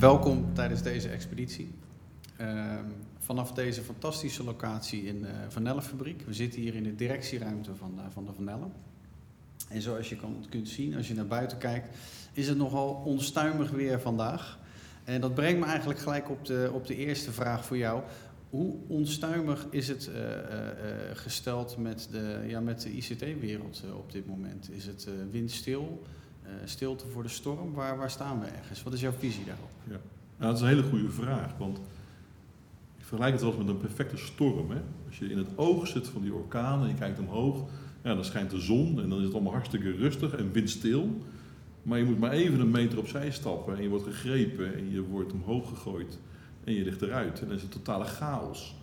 welkom 0.00 0.54
tijdens 0.54 0.82
deze 0.82 1.08
expeditie. 1.08 1.74
Ehm, 2.36 2.84
vanaf 3.18 3.52
deze 3.52 3.82
fantastische 3.82 4.44
locatie 4.44 5.06
in 5.06 5.22
de 5.22 5.28
Van 5.48 5.62
Nelle 5.62 5.82
fabriek. 5.82 6.22
We 6.26 6.34
zitten 6.34 6.60
hier 6.60 6.74
in 6.74 6.82
de 6.82 6.94
directieruimte 6.94 7.74
van, 7.74 8.00
van 8.12 8.24
de 8.24 8.32
Van 8.32 8.44
Nelle. 8.44 8.66
En 9.68 9.82
zoals 9.82 10.08
je 10.08 10.16
kunt 10.48 10.68
zien, 10.68 10.96
als 10.96 11.08
je 11.08 11.14
naar 11.14 11.26
buiten 11.26 11.58
kijkt, 11.58 11.96
is 12.32 12.48
het 12.48 12.56
nogal 12.56 13.02
onstuimig 13.04 13.70
weer 13.70 14.00
vandaag. 14.00 14.58
En 15.04 15.20
dat 15.20 15.34
brengt 15.34 15.60
me 15.60 15.66
eigenlijk 15.66 15.98
gelijk 15.98 16.30
op 16.30 16.44
de, 16.44 16.70
op 16.72 16.86
de 16.86 16.96
eerste 16.96 17.32
vraag 17.32 17.64
voor 17.64 17.76
jou. 17.76 18.02
Hoe 18.50 18.74
onstuimig 18.88 19.66
is 19.70 19.88
het 19.88 20.10
uh, 20.14 20.20
gesteld 21.14 21.76
met 21.76 22.08
de, 22.10 22.44
ja, 22.46 22.60
met 22.60 22.80
de 22.80 22.92
ICT-wereld 22.92 23.82
op 23.96 24.12
dit 24.12 24.26
moment? 24.26 24.70
Is 24.70 24.86
het 24.86 25.08
windstil? 25.30 26.02
Stilte 26.64 27.06
voor 27.06 27.22
de 27.22 27.28
storm? 27.28 27.72
Waar, 27.72 27.96
waar 27.96 28.10
staan 28.10 28.40
we 28.40 28.46
ergens? 28.46 28.82
Wat 28.82 28.92
is 28.92 29.00
jouw 29.00 29.12
visie 29.18 29.44
daarop? 29.44 29.70
Ja. 29.84 30.00
Nou, 30.36 30.52
dat 30.52 30.54
is 30.54 30.60
een 30.60 30.68
hele 30.68 30.88
goede 30.88 31.10
vraag. 31.10 31.56
Want 31.58 31.78
ik 32.98 33.04
vergelijk 33.04 33.32
het 33.32 33.42
wel 33.42 33.50
eens 33.50 33.60
met 33.60 33.68
een 33.68 33.80
perfecte 33.80 34.16
storm. 34.16 34.70
Hè? 34.70 34.80
Als 35.06 35.18
je 35.18 35.30
in 35.30 35.38
het 35.38 35.58
oog 35.58 35.86
zit 35.86 36.08
van 36.08 36.22
die 36.22 36.34
orkaan 36.34 36.82
en 36.82 36.88
je 36.88 36.94
kijkt 36.94 37.18
omhoog, 37.18 37.68
ja, 38.02 38.14
dan 38.14 38.24
schijnt 38.24 38.50
de 38.50 38.60
zon 38.60 39.00
en 39.00 39.08
dan 39.08 39.18
is 39.18 39.24
het 39.24 39.34
allemaal 39.34 39.52
hartstikke 39.52 39.90
rustig 39.90 40.34
en 40.34 40.52
windstil. 40.52 41.20
Maar 41.82 41.98
je 41.98 42.04
moet 42.04 42.18
maar 42.18 42.32
even 42.32 42.60
een 42.60 42.70
meter 42.70 42.98
opzij 42.98 43.30
stappen 43.30 43.76
en 43.76 43.82
je 43.82 43.88
wordt 43.88 44.04
gegrepen 44.04 44.74
en 44.74 44.90
je 44.90 45.02
wordt 45.02 45.32
omhoog 45.32 45.68
gegooid 45.68 46.18
en 46.64 46.74
je 46.74 46.84
ligt 46.84 47.02
eruit. 47.02 47.40
En 47.40 47.46
dan 47.46 47.56
is 47.56 47.62
het 47.62 47.72
totale 47.72 48.04
chaos. 48.04 48.74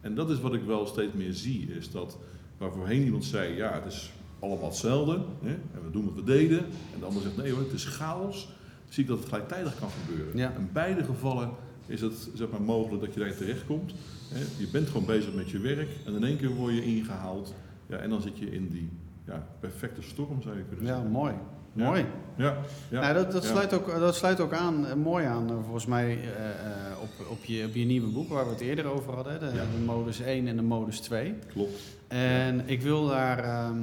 En 0.00 0.14
dat 0.14 0.30
is 0.30 0.40
wat 0.40 0.54
ik 0.54 0.62
wel 0.62 0.86
steeds 0.86 1.12
meer 1.12 1.32
zie, 1.32 1.68
is 1.68 1.90
dat 1.90 2.18
waar 2.58 2.72
voorheen 2.72 3.04
iemand 3.04 3.24
zei, 3.24 3.54
ja, 3.54 3.72
het 3.72 3.92
is 3.92 4.12
allemaal 4.38 4.68
hetzelfde 4.68 5.20
hè, 5.42 5.50
en 5.50 5.84
we 5.84 5.90
doen 5.90 6.04
wat 6.04 6.14
we 6.14 6.24
deden. 6.24 6.58
En 6.58 6.98
de 6.98 7.04
ander 7.04 7.22
zegt, 7.22 7.36
nee 7.36 7.52
hoor, 7.52 7.60
het 7.60 7.72
is 7.72 7.84
chaos. 7.84 8.46
Dan 8.46 8.94
zie 8.94 9.02
ik 9.02 9.08
dat 9.08 9.18
het 9.18 9.28
gelijktijdig 9.28 9.78
kan 9.78 9.88
gebeuren. 9.90 10.36
Ja. 10.36 10.52
In 10.58 10.68
beide 10.72 11.04
gevallen 11.04 11.50
is 11.86 12.00
het 12.00 12.28
zeg 12.34 12.50
maar, 12.50 12.62
mogelijk 12.62 13.04
dat 13.04 13.14
je 13.14 13.20
daar 13.20 13.36
terechtkomt. 13.36 13.94
Hè. 14.28 14.38
Je 14.58 14.68
bent 14.72 14.88
gewoon 14.88 15.06
bezig 15.06 15.34
met 15.34 15.50
je 15.50 15.58
werk 15.58 15.88
en 16.06 16.14
in 16.14 16.24
één 16.24 16.36
keer 16.36 16.54
word 16.54 16.74
je 16.74 16.84
ingehaald. 16.84 17.54
Ja, 17.86 17.96
en 17.96 18.10
dan 18.10 18.22
zit 18.22 18.38
je 18.38 18.50
in 18.50 18.68
die 18.68 18.88
ja, 19.26 19.46
perfecte 19.60 20.02
storm, 20.02 20.42
zou 20.42 20.56
je 20.56 20.62
kunnen 20.62 20.86
zeggen. 20.86 21.04
Ja, 21.04 21.10
mooi. 21.10 21.32
Mooi. 21.72 22.04
Ja, 22.36 22.56
ja, 22.88 23.00
nou, 23.00 23.14
dat, 23.14 23.32
dat, 23.32 23.44
sluit 23.44 23.72
ook, 23.74 23.98
dat 23.98 24.16
sluit 24.16 24.40
ook 24.40 24.52
aan, 24.52 24.86
eh, 24.86 24.94
mooi 24.94 25.24
aan, 25.24 25.50
eh, 25.50 25.54
volgens 25.62 25.86
mij, 25.86 26.18
eh, 26.18 27.02
op, 27.02 27.30
op, 27.30 27.44
je, 27.44 27.64
op 27.64 27.74
je 27.74 27.84
nieuwe 27.84 28.08
boek 28.08 28.28
waar 28.28 28.44
we 28.44 28.50
het 28.50 28.60
eerder 28.60 28.84
over 28.84 29.14
hadden. 29.14 29.40
de 29.40 29.84
modus 29.84 30.20
1 30.20 30.46
en 30.48 30.56
de 30.56 30.62
modus 30.62 31.00
2. 31.00 31.34
Klopt. 31.52 31.80
En 32.08 32.68
ik 32.68 32.82
wil 32.82 33.06
daar... 33.06 33.38
ehm, 33.38 33.76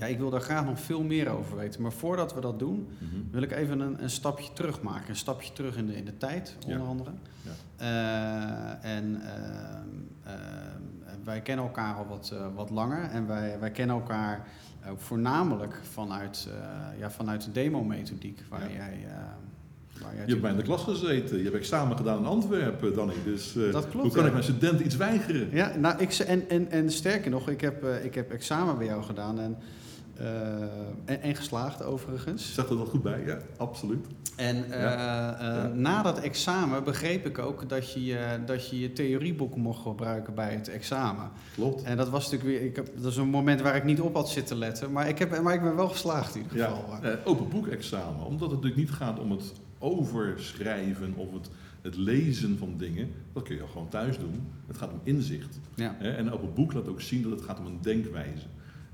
ja, 0.00 0.06
ik 0.06 0.18
wil 0.18 0.30
daar 0.30 0.40
graag 0.40 0.64
nog 0.64 0.80
veel 0.80 1.02
meer 1.02 1.28
over 1.28 1.56
weten. 1.56 1.82
Maar 1.82 1.92
voordat 1.92 2.34
we 2.34 2.40
dat 2.40 2.58
doen, 2.58 2.88
Mhm. 2.98 3.16
wil 3.30 3.42
ik 3.42 3.50
even 3.52 3.80
een, 3.80 4.02
een 4.02 4.10
stapje 4.10 4.52
terug 4.52 4.82
maken. 4.82 5.08
Een 5.08 5.16
stapje 5.16 5.52
terug 5.52 5.76
in 5.76 5.86
de, 5.86 5.96
in 5.96 6.04
de 6.04 6.16
tijd, 6.16 6.56
onder 6.64 6.78
Ja. 6.80 6.84
andere. 6.86 7.10
Ja. 7.42 7.50
Eh, 8.84 8.96
en 8.96 9.20
ehm, 9.22 9.88
ehm, 10.24 10.80
wij 11.24 11.40
kennen 11.40 11.64
elkaar 11.64 11.94
al 11.94 12.06
wat, 12.06 12.30
eh, 12.34 12.46
wat 12.54 12.70
langer. 12.70 13.02
En 13.10 13.26
wij, 13.26 13.56
wij 13.60 13.70
kennen 13.70 13.96
elkaar 13.96 14.46
ook 14.90 15.00
voornamelijk 15.00 15.80
vanuit, 15.92 16.48
eh, 16.50 16.98
ja, 16.98 17.10
vanuit 17.10 17.44
de 17.44 17.52
demo-methodiek. 17.52 18.40
Waar 18.48 18.70
Ja. 18.70 18.76
jij... 18.76 18.92
eh, 19.08 19.14
Je 20.24 20.30
hebt 20.30 20.40
bij 20.40 20.50
in 20.50 20.56
de 20.56 20.62
klas 20.62 20.82
gezeten, 20.84 21.36
je 21.38 21.42
hebt 21.44 21.56
examen 21.56 21.96
gedaan 21.96 22.18
in 22.18 22.24
Antwerpen, 22.24 22.94
Danny. 22.94 23.14
Dus 23.24 23.56
eh, 23.56 23.72
Dat 23.72 23.88
klopt, 23.88 24.04
hoe 24.04 24.10
kan 24.12 24.20
ja. 24.20 24.26
ik 24.26 24.32
mijn 24.32 24.44
studenten 24.44 24.84
iets 24.86 24.96
weigeren? 24.96 25.48
Ja, 25.52 25.76
nou, 25.76 25.98
ik, 25.98 26.12
en, 26.18 26.48
en, 26.48 26.70
en 26.70 26.90
sterker 26.90 27.30
nog, 27.30 27.48
ik 27.48 27.60
heb, 27.60 27.84
eh, 27.84 28.04
ik 28.04 28.14
heb 28.14 28.30
examen 28.30 28.76
bij 28.78 28.86
jou 28.86 29.02
gedaan. 29.02 29.40
En, 29.40 29.56
eh, 30.20 30.62
en, 31.04 31.22
en 31.22 31.34
geslaagd 31.34 31.82
overigens. 31.84 32.54
Zegt 32.54 32.70
er 32.70 32.76
dat 32.76 32.88
goed 32.88 33.02
bij? 33.02 33.22
Ja, 33.26 33.38
absoluut. 33.56 34.06
En 34.36 34.64
Ja. 34.68 34.78
Ja. 35.40 35.66
na 35.74 36.02
dat 36.02 36.18
examen 36.20 36.84
begreep 36.84 37.26
ik 37.26 37.38
ook 37.38 37.68
dat 37.68 37.92
je, 37.92 38.04
je- 38.04 38.38
dat 38.46 38.68
je 38.68 38.78
je 38.80 38.92
theorieboek 38.92 39.56
mocht 39.56 39.82
gebruiken 39.82 40.34
bij 40.34 40.54
het 40.54 40.68
examen. 40.68 41.30
Klopt. 41.54 41.82
En 41.82 41.96
dat 41.96 42.08
was 42.08 42.30
natuurlijk 42.30 42.58
weer, 42.58 42.68
ik 42.68 42.76
heb, 42.76 42.88
dat 42.96 43.10
is 43.10 43.16
een 43.16 43.28
moment 43.28 43.60
waar 43.60 43.76
ik 43.76 43.84
niet 43.84 44.00
op 44.00 44.14
had 44.14 44.28
zitten 44.30 44.56
letten, 44.56 44.92
maar 44.92 45.08
ik, 45.08 45.18
heb, 45.18 45.40
maar 45.42 45.54
ik 45.54 45.62
ben 45.62 45.76
wel 45.76 45.88
geslaagd 45.88 46.34
in 46.34 46.42
ieder 46.42 46.56
Ja, 46.56 46.66
geval. 46.68 47.02
eh, 47.02 47.16
open 47.24 47.48
boek 47.48 47.66
examen. 47.66 48.24
Omdat 48.26 48.50
het 48.50 48.60
natuurlijk 48.62 48.76
niet 48.76 48.90
gaat 48.90 49.18
om 49.18 49.30
het 49.30 49.52
overschrijven 49.78 51.12
of 51.16 51.32
het, 51.32 51.50
het 51.82 51.96
lezen 51.96 52.58
van 52.58 52.74
dingen. 52.76 53.10
Dat 53.32 53.42
kun 53.42 53.54
je 53.56 53.66
gewoon 53.72 53.88
thuis 53.88 54.18
doen. 54.18 54.46
Het 54.66 54.76
gaat 54.78 54.92
om 54.92 55.00
inzicht. 55.02 55.58
Ja. 55.74 55.96
En 55.98 56.32
open 56.32 56.54
boek 56.54 56.72
laat 56.72 56.88
ook 56.88 57.00
zien 57.00 57.22
dat 57.22 57.30
het 57.30 57.42
gaat 57.42 57.58
om 57.58 57.66
een 57.66 57.78
denkwijze. 57.82 58.46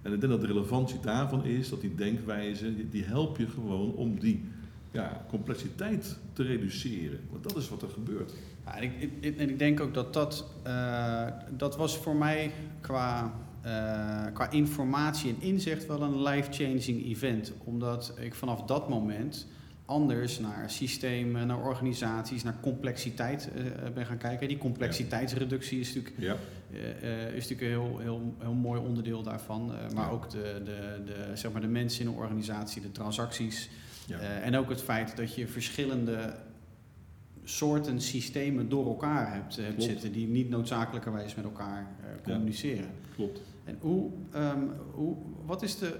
En 0.06 0.12
ik 0.12 0.20
denk 0.20 0.32
dat 0.32 0.40
de 0.40 0.46
relevantie 0.46 1.00
daarvan 1.00 1.44
is 1.44 1.68
dat 1.68 1.80
die 1.80 1.94
denkwijze, 1.94 2.88
die, 2.90 3.04
helpt 3.04 3.38
je 3.38 3.46
gewoon 3.46 3.92
om 3.94 4.18
die 4.20 4.44
ja, 4.92 5.24
complexiteit 5.28 6.18
te 6.32 6.42
reduceren. 6.42 7.20
Want 7.30 7.42
dat 7.42 7.56
is 7.56 7.68
wat 7.68 7.82
er 7.82 7.88
gebeurt. 7.88 8.32
Ja, 8.64 8.76
en, 8.76 8.82
ik, 8.82 8.92
ik- 9.20 9.38
en 9.38 9.48
ik 9.50 9.58
denk 9.58 9.80
ook 9.80 9.94
dat 9.94 10.12
dat, 10.12 10.46
eh, 10.62 11.26
dat 11.56 11.76
was 11.76 11.96
voor 11.98 12.16
mij 12.16 12.50
qua, 12.80 13.32
eh, 13.60 14.24
qua 14.32 14.50
informatie 14.50 15.30
en 15.30 15.42
inzicht 15.48 15.86
wel 15.86 16.02
een 16.02 16.22
life-changing 16.22 17.04
event. 17.04 17.52
Omdat 17.64 18.14
ik 18.20 18.34
vanaf 18.34 18.62
dat 18.62 18.88
moment 18.88 19.46
anders 19.86 20.38
naar 20.38 20.70
systemen, 20.70 21.46
naar 21.46 21.62
organisaties, 21.62 22.42
naar 22.42 22.56
complexiteit 22.60 23.48
eh, 23.54 23.90
ben 23.94 24.06
gaan 24.06 24.18
kijken. 24.18 24.48
Die 24.48 24.58
complexiteitsreductie 24.58 25.80
is 25.80 25.94
natuurlijk, 25.94 26.14
Ja, 26.18 26.36
eh, 26.72 27.26
eh, 27.26 27.34
is 27.34 27.48
natuurlijk 27.48 27.60
een 27.60 27.82
heel, 27.82 27.98
heel, 27.98 28.34
heel 28.38 28.52
mooi 28.52 28.80
onderdeel 28.80 29.22
daarvan. 29.22 29.72
Eh, 29.74 29.94
maar 29.94 30.04
Ja. 30.04 30.10
ook 30.10 30.30
de, 30.30 30.60
de, 30.64 31.00
de, 31.04 31.30
zeg 31.34 31.52
maar 31.52 31.60
de 31.60 31.66
mensen 31.66 32.00
in 32.00 32.06
een 32.06 32.14
organisatie, 32.14 32.82
de 32.82 32.92
transacties. 32.92 33.70
ja. 34.06 34.18
Eh, 34.18 34.46
en 34.46 34.56
ook 34.56 34.68
het 34.68 34.82
feit 34.82 35.16
dat 35.16 35.34
je 35.34 35.46
verschillende 35.48 36.34
soorten 37.44 38.00
systemen 38.00 38.68
door 38.68 38.86
elkaar 38.86 39.32
hebt, 39.34 39.60
zitten, 39.78 40.12
die 40.12 40.26
niet 40.26 40.48
noodzakelijkerwijs 40.48 41.34
met 41.34 41.44
elkaar 41.44 41.86
eh, 42.00 42.08
communiceren. 42.32 42.86
klopt. 43.14 43.40
En 43.64 43.76
hoe, 43.80 44.10
ehm, 44.32 44.60
hoe, 44.92 45.16
wat, 45.44 45.62
is 45.62 45.78
de, 45.78 45.96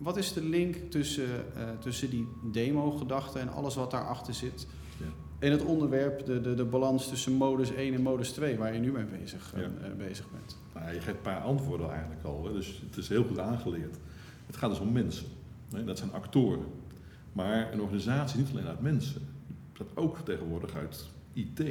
wat 0.00 0.16
is 0.16 0.32
de 0.32 0.44
link 0.44 0.76
tussen, 0.76 1.54
eh, 1.56 1.62
tussen 1.78 2.10
die 2.10 2.28
demo-gedachte 2.52 3.38
en 3.38 3.48
alles 3.48 3.74
wat 3.74 3.90
daarachter 3.90 4.34
zit? 4.34 4.66
Ja. 4.96 5.06
En 5.38 5.50
het 5.52 5.64
onderwerp, 5.64 6.26
de, 6.26 6.40
de, 6.40 6.54
de 6.54 6.64
balans 6.64 7.08
tussen 7.08 7.32
modus 7.32 7.70
1 7.72 7.94
en 7.94 8.02
modus 8.02 8.30
2, 8.30 8.58
waar 8.58 8.74
je 8.74 8.80
nu 8.80 8.92
mee 8.92 9.04
bezig, 9.04 9.52
eh, 9.54 9.60
Ja. 9.60 9.66
eh, 9.66 9.92
bezig 9.96 10.30
bent. 10.30 10.58
Nou, 10.74 10.86
je 10.94 11.00
geeft 11.00 11.16
een 11.16 11.22
paar 11.22 11.40
antwoorden 11.40 11.90
eigenlijk 11.90 12.24
al, 12.24 12.44
hè? 12.44 12.52
dus 12.52 12.82
het 12.86 12.96
is 12.96 13.08
heel 13.08 13.24
goed 13.24 13.38
aangeleerd. 13.38 13.96
Het 14.46 14.56
gaat 14.56 14.70
dus 14.70 14.80
om 14.80 14.92
mensen, 14.92 15.26
hè? 15.74 15.84
dat 15.84 15.98
zijn 15.98 16.12
actoren. 16.12 16.64
Maar 17.32 17.72
een 17.72 17.80
organisatie 17.80 18.38
niet 18.38 18.50
alleen 18.50 18.66
uit 18.66 18.80
mensen, 18.80 19.20
het 19.20 19.78
bestaat 19.78 19.96
ook 19.96 20.18
tegenwoordig 20.18 20.74
uit 20.74 21.08
IT. 21.32 21.62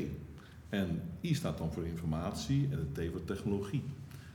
En 0.69 1.01
I 1.21 1.33
staat 1.35 1.57
dan 1.57 1.73
voor 1.73 1.85
informatie 1.85 2.67
en 2.71 2.77
het 2.77 2.93
T 2.95 3.11
voor 3.11 3.23
technologie. 3.25 3.83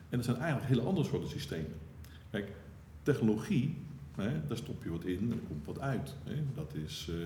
En 0.08 0.16
dat 0.16 0.24
zijn 0.24 0.36
eigenlijk 0.36 0.68
hele 0.68 0.82
andere 0.82 1.06
soorten 1.06 1.28
systemen. 1.30 1.72
Kijk, 2.30 2.52
technologie, 3.02 3.76
hè, 4.14 4.46
daar 4.46 4.56
stop 4.56 4.84
je 4.84 4.90
wat 4.90 5.04
in 5.04 5.18
en 5.18 5.30
er 5.30 5.46
komt 5.48 5.66
wat 5.66 5.80
uit. 5.80 6.14
Hè? 6.24 6.34
Dat 6.54 6.74
is 6.74 7.08
eh, 7.10 7.16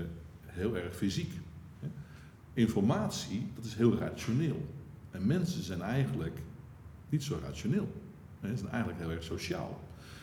heel 0.46 0.76
erg 0.76 0.96
fysiek. 0.96 1.32
Hè? 1.80 1.88
Informatie, 2.52 3.46
dat 3.54 3.64
is 3.64 3.74
heel 3.74 3.96
rationeel. 3.96 4.66
En 5.10 5.26
mensen 5.26 5.62
zijn 5.62 5.82
eigenlijk 5.82 6.40
niet 7.08 7.22
zo 7.22 7.38
rationeel. 7.42 7.88
Ze 8.40 8.56
zijn 8.56 8.70
eigenlijk 8.70 9.00
heel 9.00 9.10
erg 9.10 9.22
sociaal. 9.22 9.80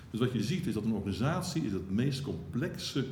Dus 0.09 0.19
wat 0.19 0.31
je 0.31 0.43
ziet 0.43 0.67
is 0.67 0.73
dat 0.73 0.83
een 0.83 0.93
organisatie 0.93 1.65
is 1.65 1.71
het 1.71 1.91
meest 1.91 2.21
complexe 2.21 3.05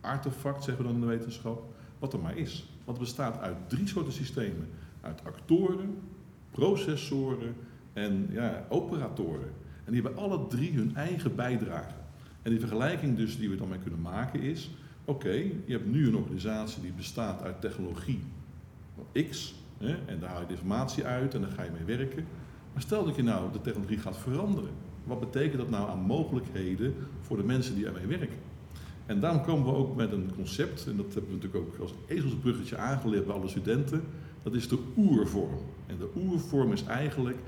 artefact, 0.00 0.64
zeggen 0.64 0.84
we 0.84 0.92
dan 0.92 1.02
in 1.02 1.08
de 1.08 1.16
wetenschap, 1.16 1.74
wat 1.98 2.12
er 2.12 2.18
maar 2.18 2.36
is. 2.36 2.68
Want 2.84 2.98
het 2.98 3.06
bestaat 3.06 3.38
uit 3.38 3.56
drie 3.68 3.86
soorten 3.86 4.12
systemen. 4.12 4.68
Uit 5.00 5.24
actoren, 5.24 5.98
processoren 6.50 7.54
en 7.92 8.26
ja, 8.30 8.66
operatoren. 8.68 9.52
En 9.84 9.92
die 9.92 10.02
hebben 10.02 10.22
alle 10.22 10.46
drie 10.46 10.72
hun 10.72 10.96
eigen 10.96 11.34
bijdrage. 11.34 11.94
En 12.46 12.52
die 12.52 12.60
vergelijking 12.60 13.16
dus 13.16 13.38
die 13.38 13.50
we 13.50 13.56
dan 13.56 13.68
mee 13.68 13.78
kunnen 13.78 14.00
maken 14.00 14.40
is, 14.40 14.70
oké, 15.04 15.32
je 15.64 15.72
hebt 15.72 15.86
nu 15.86 16.06
een 16.06 16.16
organisatie 16.16 16.82
die 16.82 16.92
bestaat 16.92 17.42
uit 17.42 17.60
technologie 17.60 18.20
X, 19.30 19.54
hè, 19.78 19.96
en 20.06 20.20
daar 20.20 20.30
haal 20.30 20.40
je 20.40 20.46
informatie 20.48 21.04
uit 21.04 21.34
en 21.34 21.40
dan 21.40 21.50
ga 21.50 21.62
je 21.62 21.70
mee 21.70 21.96
werken. 21.96 22.24
Maar 22.72 22.82
stel 22.82 23.04
dat 23.04 23.16
je 23.16 23.22
nou 23.22 23.52
de 23.52 23.60
technologie 23.60 23.98
gaat 23.98 24.16
veranderen. 24.16 24.70
Wat 25.04 25.20
betekent 25.20 25.58
dat 25.58 25.70
nou 25.70 25.88
aan 25.90 26.00
mogelijkheden 26.00 26.94
voor 27.20 27.36
de 27.36 27.42
mensen 27.44 27.74
die 27.74 27.86
ermee 27.86 28.06
werken? 28.06 28.38
En 29.06 29.20
daarom 29.20 29.42
komen 29.42 29.66
we 29.66 29.78
ook 29.78 29.96
met 29.96 30.12
een 30.12 30.30
concept, 30.34 30.86
en 30.86 30.96
dat 30.96 31.14
hebben 31.14 31.30
we 31.30 31.36
natuurlijk 31.36 31.64
ook 31.64 31.78
als 31.80 31.94
ezelsbruggetje 32.06 32.76
aangeleerd 32.76 33.26
bij 33.26 33.34
alle 33.34 33.48
studenten. 33.48 34.02
Dat 34.42 34.54
is 34.54 34.68
de 34.68 34.78
oervorm. 34.96 35.58
En 35.86 35.96
de 35.98 36.10
oervorm 36.16 36.72
is 36.72 36.84
eigenlijk, 36.84 37.38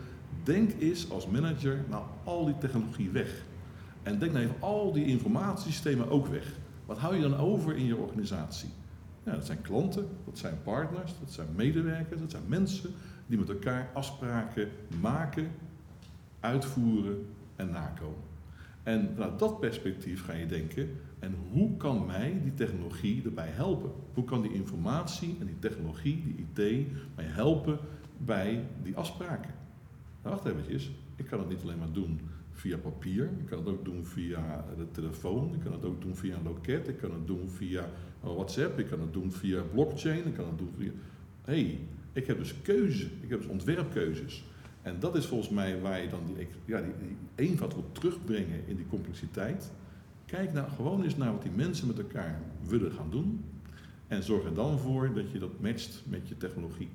denk 0.43 0.71
eens 0.79 1.11
als 1.11 1.27
manager 1.27 1.85
nou 1.89 2.05
al 2.25 2.45
die 2.45 2.59
technologie 2.59 3.11
weg. 3.11 3.47
En 4.03 4.19
denk 4.19 4.33
nou 4.33 4.45
even 4.45 4.57
al 4.61 4.93
die 4.93 5.05
informatiesystemen 5.05 6.09
ook 6.09 6.27
weg. 6.27 6.53
Wat 6.87 6.99
hou 6.99 7.15
je 7.15 7.23
dan 7.23 7.37
over 7.37 7.77
in 7.77 7.85
je 7.85 7.97
organisatie? 7.97 8.69
Ja, 9.25 9.33
dat 9.33 9.47
zijn 9.47 9.61
klanten, 9.61 10.07
dat 10.25 10.39
zijn 10.39 10.63
partners, 10.63 11.13
dat 11.21 11.33
zijn 11.33 11.49
medewerkers, 11.57 12.21
dat 12.21 12.31
zijn 12.31 12.43
mensen 12.47 12.91
die 13.27 13.39
met 13.39 13.49
elkaar 13.49 13.91
afspraken 13.95 14.69
maken, 15.01 15.51
uitvoeren 16.41 17.27
en 17.57 17.71
nakomen. 17.71 18.23
En 18.83 19.11
vanuit 19.15 19.39
dat 19.39 19.61
perspectief 19.61 20.25
ga 20.25 20.33
je 20.33 20.47
denken, 20.47 20.89
En 21.19 21.35
hoe 21.53 21.77
kan 21.77 22.07
mij 22.07 22.41
die 22.43 22.55
technologie 22.55 23.25
erbij 23.25 23.49
helpen? 23.49 23.91
Hoe 24.15 24.25
kan 24.25 24.43
die 24.43 24.53
informatie 24.53 25.37
en 25.41 25.47
die 25.47 25.59
technologie, 25.59 26.23
die 26.25 26.47
IT, 26.47 26.87
mij 27.15 27.25
helpen 27.25 27.79
bij 28.19 28.65
die 28.83 28.97
afspraken? 28.97 29.55
Nou, 30.23 30.35
wacht 30.35 30.47
eventjes, 30.47 30.91
ik 31.17 31.27
kan 31.27 31.39
het 31.39 31.49
niet 31.49 31.63
alleen 31.63 31.79
maar 31.79 31.93
doen 31.93 32.21
via 32.59 32.77
papier, 32.77 33.25
ik 33.25 33.47
kan 33.47 33.59
het 33.59 33.69
ook 33.69 33.85
doen 33.85 34.05
via 34.07 34.65
de 34.77 34.91
telefoon, 34.91 35.55
ik 35.55 35.61
kan 35.61 35.73
het 35.73 35.85
ook 35.85 36.01
doen 36.01 36.17
via 36.17 36.37
een 36.37 36.43
loket, 36.43 36.89
ik 36.89 36.99
kan 36.99 37.13
het 37.13 37.27
doen 37.27 37.49
via 37.49 37.91
WhatsApp, 38.21 38.79
ik 38.79 38.87
kan 38.87 39.01
het 39.01 39.13
doen 39.13 39.33
via 39.33 39.63
blockchain, 39.63 40.27
ik 40.27 40.35
kan 40.35 40.47
het 40.47 40.59
doen 40.59 40.73
via... 40.79 40.91
Hey, 41.45 41.79
ik 42.13 42.27
heb 42.27 42.39
dus 42.39 42.55
keuze, 42.63 43.07
ik 43.21 43.31
heb 43.31 43.39
dus 43.39 43.49
ontwerpkeuzes. 43.49 44.45
En 44.83 45.01
dat 45.01 45.17
is 45.17 45.27
volgens 45.27 45.51
mij 45.51 45.81
waar 45.81 46.03
je 46.03 46.09
dan 46.09 46.21
die, 46.27 46.49
ja, 46.65 46.81
die, 46.81 46.93
die 46.99 47.17
eenvoud 47.35 47.75
wil 47.75 47.93
terugbrengen 47.93 48.67
in 48.67 48.77
die 48.77 48.87
complexiteit. 48.87 49.71
Kijk 50.27 50.53
nou 50.53 50.71
gewoon 50.71 51.03
eens 51.03 51.17
naar 51.17 51.33
wat 51.33 51.43
die 51.43 51.51
mensen 51.51 51.87
met 51.87 51.99
elkaar 51.99 52.41
willen 52.67 52.93
gaan 52.93 53.11
doen. 53.11 53.45
En 54.07 54.23
zorg 54.23 54.45
er 54.45 54.55
dan 54.55 54.79
voor 54.79 55.15
dat 55.15 55.31
je 55.31 55.39
dat 55.39 55.61
matcht 55.61 56.03
met 56.07 56.29
je 56.29 56.37
technologie. 56.37 56.89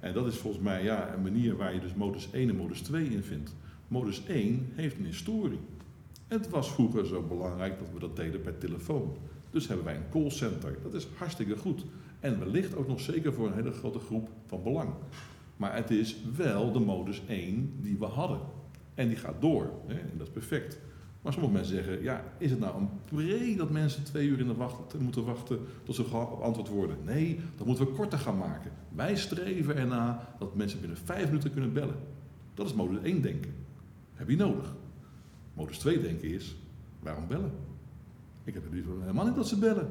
En 0.00 0.12
dat 0.12 0.26
is 0.26 0.36
volgens 0.36 0.62
mij 0.62 0.82
ja, 0.82 1.14
een 1.14 1.22
manier 1.22 1.56
waar 1.56 1.74
je 1.74 1.80
dus 1.80 1.94
modus 1.94 2.28
1 2.32 2.48
en 2.48 2.56
modus 2.56 2.80
2 2.80 3.04
in 3.04 3.22
vindt. 3.22 3.54
Modus 3.92 4.26
1 4.26 4.68
heeft 4.74 4.98
een 4.98 5.04
historie. 5.04 5.58
Het 6.28 6.48
was 6.48 6.72
vroeger 6.72 7.06
zo 7.06 7.22
belangrijk 7.22 7.78
dat 7.78 7.88
we 7.92 7.98
dat 7.98 8.16
deden 8.16 8.40
per 8.40 8.58
telefoon. 8.58 9.16
Dus 9.50 9.68
hebben 9.68 9.84
wij 9.84 9.96
een 9.96 10.08
callcenter. 10.10 10.78
Dat 10.82 10.94
is 10.94 11.06
hartstikke 11.16 11.56
goed. 11.56 11.84
En 12.20 12.38
wellicht 12.38 12.76
ook 12.76 12.88
nog 12.88 13.00
zeker 13.00 13.32
voor 13.32 13.46
een 13.46 13.54
hele 13.54 13.72
grote 13.72 13.98
groep 13.98 14.28
van 14.46 14.62
belang. 14.62 14.90
Maar 15.56 15.76
het 15.76 15.90
is 15.90 16.16
wel 16.36 16.72
de 16.72 16.78
modus 16.80 17.22
1 17.28 17.72
die 17.80 17.98
we 17.98 18.04
hadden. 18.04 18.40
En 18.94 19.08
die 19.08 19.16
gaat 19.16 19.40
door. 19.40 19.70
Hè? 19.86 19.94
En 19.94 20.18
dat 20.18 20.26
is 20.26 20.32
perfect. 20.32 20.78
Maar 21.22 21.32
sommige 21.32 21.54
mensen 21.54 21.74
zeggen, 21.74 22.02
ja, 22.02 22.24
is 22.38 22.50
het 22.50 22.60
nou 22.60 22.80
een 22.80 22.88
pre 23.04 23.54
dat 23.56 23.70
mensen 23.70 24.04
twee 24.04 24.26
uur 24.26 24.40
in 24.40 24.46
de 24.46 24.54
wacht, 24.54 24.98
moeten 24.98 25.24
wachten 25.24 25.58
tot 25.82 25.94
ze 25.94 26.04
geantwoord 26.04 26.68
worden? 26.68 26.96
Nee, 27.04 27.40
dat 27.56 27.66
moeten 27.66 27.86
we 27.86 27.92
korter 27.92 28.18
gaan 28.18 28.38
maken. 28.38 28.70
Wij 28.88 29.16
streven 29.16 29.76
erna 29.76 30.34
dat 30.38 30.54
mensen 30.54 30.80
binnen 30.80 30.98
vijf 31.04 31.26
minuten 31.26 31.52
kunnen 31.52 31.72
bellen. 31.72 31.96
Dat 32.54 32.66
is 32.66 32.74
modus 32.74 33.02
1 33.02 33.22
denken. 33.22 33.61
Heb 34.22 34.30
je 34.30 34.36
nodig. 34.36 34.74
Modus 35.54 35.78
2 35.78 36.00
denken 36.00 36.28
is, 36.28 36.56
waarom 37.00 37.26
bellen? 37.28 37.52
Ik 38.44 38.54
heb 38.54 38.62
het 38.62 38.72
liever 38.72 38.92
helemaal 39.00 39.24
niet 39.24 39.34
dat 39.34 39.48
ze 39.48 39.58
bellen. 39.58 39.90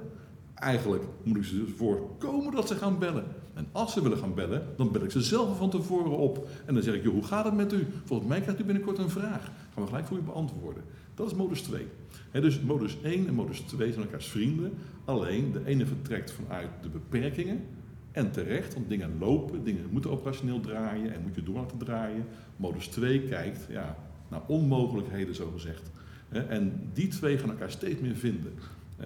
Eigenlijk 0.53 1.03
moet 1.23 1.37
ik 1.37 1.43
ze 1.43 1.63
dus 1.63 1.73
voorkomen 1.75 2.51
dat 2.51 2.67
ze 2.67 2.75
gaan 2.75 2.99
bellen. 2.99 3.25
En 3.53 3.67
als 3.71 3.93
ze 3.93 4.01
willen 4.01 4.17
gaan 4.17 4.33
bellen, 4.33 4.67
dan 4.77 4.91
bel 4.91 5.03
ik 5.03 5.11
ze 5.11 5.21
zelf 5.21 5.57
van 5.57 5.69
tevoren 5.69 6.17
op. 6.17 6.49
En 6.65 6.73
dan 6.73 6.83
zeg 6.83 6.95
ik, 6.95 7.03
joh, 7.03 7.13
hoe 7.13 7.23
gaat 7.23 7.45
het 7.45 7.55
met 7.55 7.73
u? 7.73 7.87
Volgens 8.03 8.29
mij 8.29 8.41
krijgt 8.41 8.61
u 8.61 8.63
binnenkort 8.63 8.97
een 8.97 9.09
vraag. 9.09 9.43
Gaan 9.43 9.83
we 9.83 9.87
gelijk 9.87 10.05
voor 10.07 10.17
u 10.17 10.21
beantwoorden. 10.21 10.83
Dat 11.13 11.27
is 11.27 11.37
modus 11.37 11.61
2. 11.61 11.87
dus 12.31 12.61
modus 12.61 13.01
1 13.01 13.27
en 13.27 13.33
modus 13.33 13.59
2 13.59 13.91
zijn 13.91 14.05
elkaars 14.05 14.27
vrienden. 14.27 14.73
Alleen 15.05 15.51
de 15.51 15.65
ene 15.65 15.85
vertrekt 15.85 16.31
vanuit 16.31 16.69
de 16.81 16.89
beperkingen. 16.89 17.63
En 18.11 18.31
terecht, 18.31 18.73
want 18.73 18.89
dingen 18.89 19.17
lopen, 19.19 19.63
dingen 19.63 19.87
moeten 19.89 20.11
operationeel 20.11 20.59
draaien 20.59 21.13
en 21.13 21.21
moet 21.21 21.35
je 21.35 21.43
door 21.43 21.55
laten 21.55 21.77
draaien. 21.77 22.25
Modus 22.55 22.87
2 22.87 23.21
kijkt 23.21 23.67
ja, 23.69 23.97
naar 24.31 24.41
onmogelijkheden, 24.47 25.35
zo 25.35 25.51
gezegd. 25.53 25.91
En 26.29 26.89
die 26.93 27.07
twee 27.07 27.37
gaan 27.37 27.49
elkaar 27.49 27.71
steeds 27.71 28.01
meer 28.01 28.15
vinden. 28.15 28.53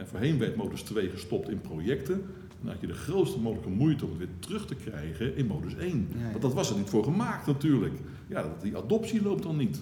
Voorheen 0.04 0.40
werd 0.40 0.56
modus 0.56 0.82
2 0.82 1.10
gestopt 1.10 1.50
in 1.50 1.62
projecten. 1.62 2.26
Dan 2.62 2.72
had 2.72 2.82
je 2.82 2.88
de 2.88 2.94
grootste 2.94 3.40
mogelijke 3.40 3.70
moeite 3.70 4.06
om 4.06 4.10
het 4.10 4.20
weer 4.20 4.40
terug 4.40 4.68
te 4.68 4.76
krijgen 4.76 5.36
in 5.36 5.46
modus 5.46 5.76
1. 5.76 6.08
Want 6.30 6.42
dat 6.42 6.54
was 6.54 6.70
er 6.70 6.78
niet 6.78 6.90
voor 6.90 7.04
gemaakt 7.04 7.46
natuurlijk. 7.46 7.94
Ja, 8.28 8.54
die 8.62 8.78
adoptie 8.78 9.22
loopt 9.22 9.44
dan 9.44 9.58
niet. 9.58 9.80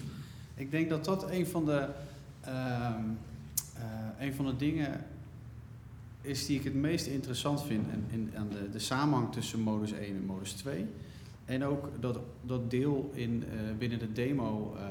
Ik 0.54 0.70
denk 0.70 0.88
dat 0.88 1.04
dat 1.04 1.30
een 1.30 1.46
van 1.46 1.64
de, 1.64 1.88
uh, 2.46 2.94
een 4.18 4.34
van 4.34 4.46
de 4.46 4.56
dingen 4.56 5.04
is 6.20 6.46
die 6.46 6.58
ik 6.58 6.64
het 6.64 6.74
meest 6.74 7.06
interessant 7.06 7.62
vind 7.62 7.84
in, 7.92 8.04
in, 8.10 8.30
aan 8.36 8.48
de, 8.48 8.70
de 8.70 8.78
samenhang 8.78 9.32
tussen 9.32 9.60
modus 9.60 9.92
1 9.92 10.16
en 10.16 10.24
modus 10.24 10.52
2. 10.52 10.86
En 11.44 11.64
ook 11.64 11.90
dat, 12.00 12.18
dat 12.42 12.70
deel 12.70 13.10
in, 13.14 13.44
uh, 13.54 13.76
binnen 13.78 13.98
de 13.98 14.12
demo, 14.12 14.76
uh, 14.76 14.82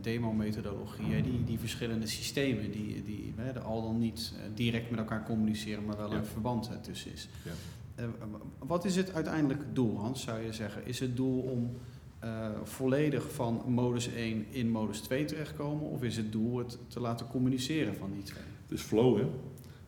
demo-methodologie, 0.00 1.22
die, 1.22 1.44
die 1.44 1.58
verschillende 1.58 2.06
systemen 2.06 2.70
die, 2.70 3.02
die 3.04 3.34
uh, 3.56 3.64
al 3.64 3.82
dan 3.82 3.98
niet 3.98 4.34
direct 4.54 4.90
met 4.90 4.98
elkaar 4.98 5.24
communiceren, 5.24 5.84
maar 5.84 5.96
wel 5.96 6.10
ja. 6.10 6.16
een 6.16 6.24
verband 6.24 6.70
tussen 6.82 7.12
is. 7.12 7.28
Ja. 7.96 8.06
wat 8.58 8.84
is 8.84 8.96
het 8.96 9.14
uiteindelijk 9.14 9.62
doel, 9.72 9.98
Hans, 9.98 10.22
zou 10.22 10.40
je 10.40 10.52
zeggen? 10.52 10.86
Is 10.86 11.00
het 11.00 11.16
doel 11.16 11.40
om 11.40 11.70
volledig 12.62 13.32
van 13.32 13.62
modus 13.66 14.12
1 14.12 14.46
in 14.50 14.70
modus 14.70 15.00
2 15.00 15.24
terechtkomen, 15.24 15.86
of 15.86 16.02
is 16.02 16.16
het 16.16 16.32
doel 16.32 16.58
het 16.58 16.78
te 16.88 17.00
laten 17.00 17.26
communiceren 17.26 17.94
van 17.94 18.12
die 18.12 18.22
twee? 18.22 18.42
Het 18.62 18.78
is 18.78 18.82
flow, 18.82 19.18
hè? 19.18 19.24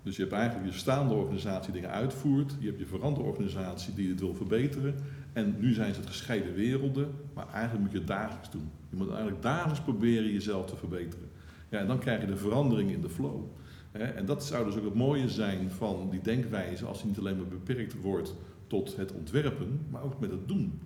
Dus 0.02 0.16
je 0.16 0.22
hebt 0.22 0.34
eigenlijk 0.34 0.72
je 0.72 0.78
staande 0.78 1.14
organisatie 1.14 1.72
die 1.72 1.80
dingen 1.80 1.96
uitvoert, 1.96 2.56
je 2.58 2.66
hebt 2.66 2.78
je 2.78 2.86
veranderde 2.86 3.28
organisatie 3.28 3.94
die 3.94 4.08
het 4.08 4.20
wil 4.20 4.34
verbeteren. 4.34 4.94
En 5.32 5.54
nu 5.58 5.72
zijn 5.72 5.94
ze 5.94 6.00
het 6.00 6.08
gescheiden 6.08 6.54
werelden, 6.54 7.14
maar 7.34 7.48
eigenlijk 7.48 7.82
moet 7.82 7.92
je 7.92 7.98
het 7.98 8.06
dagelijks 8.06 8.50
doen. 8.50 8.70
Je 8.90 8.96
moet 8.96 9.08
eigenlijk 9.08 9.42
dagelijks 9.42 9.80
proberen 9.80 10.32
jezelf 10.32 10.66
te 10.66 10.76
verbeteren. 10.76 11.28
Ja, 11.68 11.78
en 11.78 11.86
dan 11.86 11.98
krijg 11.98 12.20
je 12.20 12.26
de 12.26 12.36
verandering 12.36 12.90
in 12.90 13.00
de 13.00 13.08
flow. 13.08 13.44
En 13.92 14.26
dat 14.26 14.44
zou 14.44 14.64
dus 14.64 14.76
ook 14.76 14.84
het 14.84 14.94
mooie 14.94 15.28
zijn 15.28 15.70
van 15.70 16.08
die 16.10 16.20
denkwijze, 16.20 16.84
als 16.84 16.98
die 16.98 17.08
niet 17.08 17.18
alleen 17.18 17.36
maar 17.36 17.46
beperkt 17.46 18.00
wordt 18.00 18.34
tot 18.66 18.96
het 18.96 19.12
ontwerpen, 19.12 19.80
maar 19.90 20.02
ook 20.02 20.20
met 20.20 20.30
het 20.30 20.48
doen. 20.48 20.80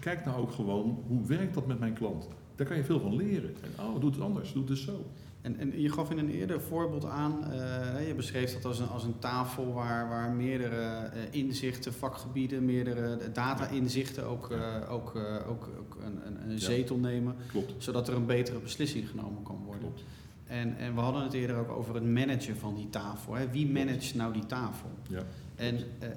Kijk 0.00 0.24
nou 0.24 0.40
ook 0.40 0.52
gewoon, 0.52 1.04
hoe 1.06 1.26
werkt 1.26 1.54
dat 1.54 1.66
met 1.66 1.78
mijn 1.78 1.92
klant? 1.92 2.28
Daar 2.56 2.66
kan 2.66 2.76
je 2.76 2.84
veel 2.84 3.00
van 3.00 3.16
leren. 3.16 3.54
En, 3.62 3.84
oh, 3.84 4.00
doe 4.00 4.10
het 4.10 4.20
anders, 4.20 4.52
doe 4.52 4.62
het 4.62 4.70
dus 4.70 4.84
zo. 4.84 5.06
En, 5.40 5.58
en 5.58 5.80
je 5.80 5.92
gaf 5.92 6.10
in 6.10 6.18
een 6.18 6.30
eerder 6.30 6.60
voorbeeld 6.60 7.04
aan, 7.04 7.44
uh, 7.44 8.06
je 8.06 8.14
beschreef 8.14 8.52
dat 8.52 8.64
als 8.64 8.78
een, 8.78 8.88
als 8.88 9.04
een 9.04 9.18
tafel 9.18 9.72
waar, 9.72 10.08
waar 10.08 10.30
meerdere 10.30 11.10
uh, 11.14 11.22
inzichten, 11.30 11.92
vakgebieden, 11.92 12.64
meerdere 12.64 13.18
data-inzichten 13.32 14.26
ook, 14.26 14.50
uh, 14.50 14.92
ook, 14.92 15.16
ook, 15.48 15.68
ook 15.78 15.96
een, 16.04 16.26
een, 16.26 16.50
een 16.50 16.58
zetel 16.58 16.96
ja. 16.96 17.02
nemen. 17.02 17.36
Klopt. 17.46 17.74
Zodat 17.78 18.08
er 18.08 18.14
een 18.14 18.26
betere 18.26 18.58
beslissing 18.58 19.08
genomen 19.08 19.42
kan 19.42 19.62
worden. 19.64 19.82
Klopt. 19.82 20.04
En, 20.46 20.76
en 20.76 20.94
we 20.94 21.00
hadden 21.00 21.22
het 21.22 21.32
eerder 21.32 21.56
ook 21.56 21.70
over 21.70 21.94
het 21.94 22.04
managen 22.04 22.56
van 22.56 22.74
die 22.74 22.90
tafel. 22.90 23.34
Hè? 23.34 23.50
Wie 23.50 23.70
managt 23.70 24.14
nou 24.14 24.32
die 24.32 24.46
tafel? 24.46 24.90
Ja. 25.08 25.22
En 25.60 25.74
uh, 25.74 26.08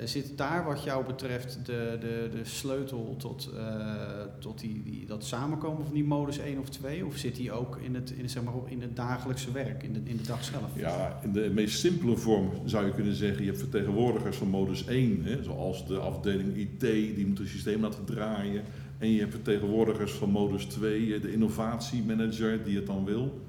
uh, 0.00 0.06
zit 0.06 0.38
daar 0.38 0.64
wat 0.64 0.84
jou 0.84 1.06
betreft 1.06 1.58
de, 1.64 1.96
de, 2.00 2.28
de 2.32 2.44
sleutel 2.44 3.14
tot, 3.18 3.50
tot 4.38 4.60
die, 4.60 4.82
die, 4.82 5.06
dat 5.06 5.24
samenkomen 5.24 5.84
van 5.84 5.94
die 5.94 6.04
modus 6.04 6.38
1 6.38 6.58
of 6.58 6.68
2? 6.68 7.06
Of 7.06 7.16
zit 7.16 7.36
die 7.36 7.52
ook 7.52 7.76
in 7.76 7.94
het, 7.94 8.10
in, 8.10 8.28
zeg 8.28 8.42
maar, 8.42 8.54
in 8.66 8.82
het 8.82 8.96
dagelijkse 8.96 9.52
werk, 9.52 9.82
in 9.82 9.92
de, 9.92 10.00
in 10.04 10.16
de 10.16 10.22
dag 10.22 10.44
zelf? 10.44 10.70
Ja, 10.76 11.20
in 11.22 11.32
de 11.32 11.50
meest 11.54 11.78
simpele 11.78 12.16
vorm 12.16 12.50
zou 12.64 12.86
je 12.86 12.94
kunnen 12.94 13.14
zeggen, 13.14 13.40
je 13.40 13.48
hebt 13.48 13.62
vertegenwoordigers 13.62 14.36
van 14.36 14.48
modus 14.48 14.86
1, 14.86 15.24
hè, 15.24 15.42
zoals 15.42 15.86
de 15.86 15.98
afdeling 15.98 16.56
IT, 16.56 16.80
die 16.80 17.26
moet 17.26 17.38
het 17.38 17.48
systeem 17.48 17.80
laten 17.80 18.04
draaien. 18.04 18.62
En 18.98 19.10
je 19.10 19.18
hebt 19.20 19.32
vertegenwoordigers 19.32 20.12
van 20.12 20.30
modus 20.30 20.64
2, 20.64 21.20
de 21.20 21.32
innovatiemanager 21.32 22.64
die 22.64 22.76
het 22.76 22.86
dan 22.86 23.04
wil. 23.04 23.42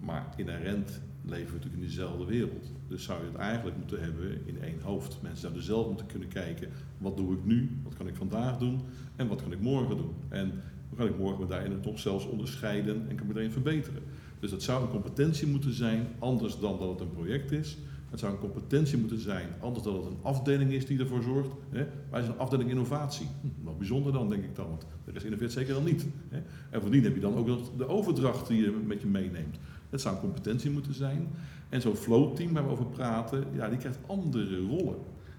Maar 0.00 0.26
inherent 0.36 1.00
leven 1.24 1.46
we 1.46 1.52
natuurlijk 1.52 1.74
in 1.74 1.88
diezelfde 1.88 2.24
wereld. 2.24 2.72
Dus 2.88 3.04
zou 3.04 3.20
je 3.20 3.26
het 3.30 3.36
eigenlijk 3.36 3.76
moeten 3.76 4.00
hebben 4.00 4.46
in 4.46 4.62
één 4.62 4.80
hoofd. 4.80 5.18
Mensen 5.22 5.40
zouden 5.40 5.62
zelf 5.62 5.86
moeten 5.86 6.06
kunnen 6.06 6.28
kijken, 6.28 6.68
wat 6.98 7.16
doe 7.16 7.34
ik 7.34 7.44
nu, 7.44 7.70
wat 7.82 7.94
kan 7.94 8.08
ik 8.08 8.16
vandaag 8.16 8.58
doen 8.58 8.80
en 9.16 9.28
wat 9.28 9.42
kan 9.42 9.52
ik 9.52 9.60
morgen 9.60 9.96
doen. 9.96 10.14
En 10.28 10.52
hoe 10.88 10.98
kan 10.98 11.06
ik 11.06 11.18
morgen 11.18 11.40
me 11.40 11.46
daarin 11.46 11.80
toch 11.80 11.98
zelfs 11.98 12.26
onderscheiden 12.26 13.08
en 13.08 13.16
kan 13.16 13.26
meteen 13.26 13.52
verbeteren. 13.52 14.02
Dus 14.40 14.50
dat 14.50 14.62
zou 14.62 14.82
een 14.82 14.90
competentie 14.90 15.46
moeten 15.46 15.72
zijn, 15.72 16.06
anders 16.18 16.58
dan 16.58 16.78
dat 16.78 16.88
het 16.88 17.00
een 17.00 17.12
project 17.12 17.50
is. 17.50 17.76
Het 18.10 18.20
zou 18.20 18.32
een 18.32 18.38
competentie 18.38 18.98
moeten 18.98 19.20
zijn, 19.20 19.48
anders 19.58 19.84
dan 19.84 19.94
dat 19.94 20.04
het 20.04 20.12
een 20.12 20.22
afdeling 20.22 20.72
is 20.72 20.86
die 20.86 20.98
ervoor 20.98 21.22
zorgt. 21.22 21.50
Hè? 21.70 21.86
Wij 22.10 22.20
zijn 22.20 22.32
een 22.32 22.38
afdeling 22.38 22.70
innovatie. 22.70 23.26
Hm, 23.40 23.46
wat 23.64 23.78
bijzonder 23.78 24.12
dan, 24.12 24.28
denk 24.28 24.44
ik 24.44 24.56
dan, 24.56 24.68
want 24.68 24.86
de 25.04 25.12
rest 25.12 25.24
innoveert 25.24 25.52
zeker 25.52 25.74
dan 25.74 25.84
niet. 25.84 26.06
Hè? 26.28 26.42
En 26.70 26.80
voordien 26.80 27.02
heb 27.02 27.14
je 27.14 27.20
dan 27.20 27.34
ook 27.34 27.78
de 27.78 27.88
overdracht 27.88 28.48
die 28.48 28.62
je 28.62 28.70
met 28.86 29.00
je 29.00 29.06
meeneemt. 29.06 29.56
Het 29.90 30.00
zou 30.00 30.14
een 30.14 30.20
competentie 30.20 30.70
moeten 30.70 30.94
zijn. 30.94 31.28
En 31.68 31.80
zo'n 31.80 31.96
flowteam 31.96 32.52
waar 32.52 32.64
we 32.64 32.70
over 32.70 32.86
praten, 32.86 33.44
ja, 33.54 33.68
die 33.68 33.78
krijgt 33.78 33.98
andere 34.06 34.60
rollen. 34.60 34.96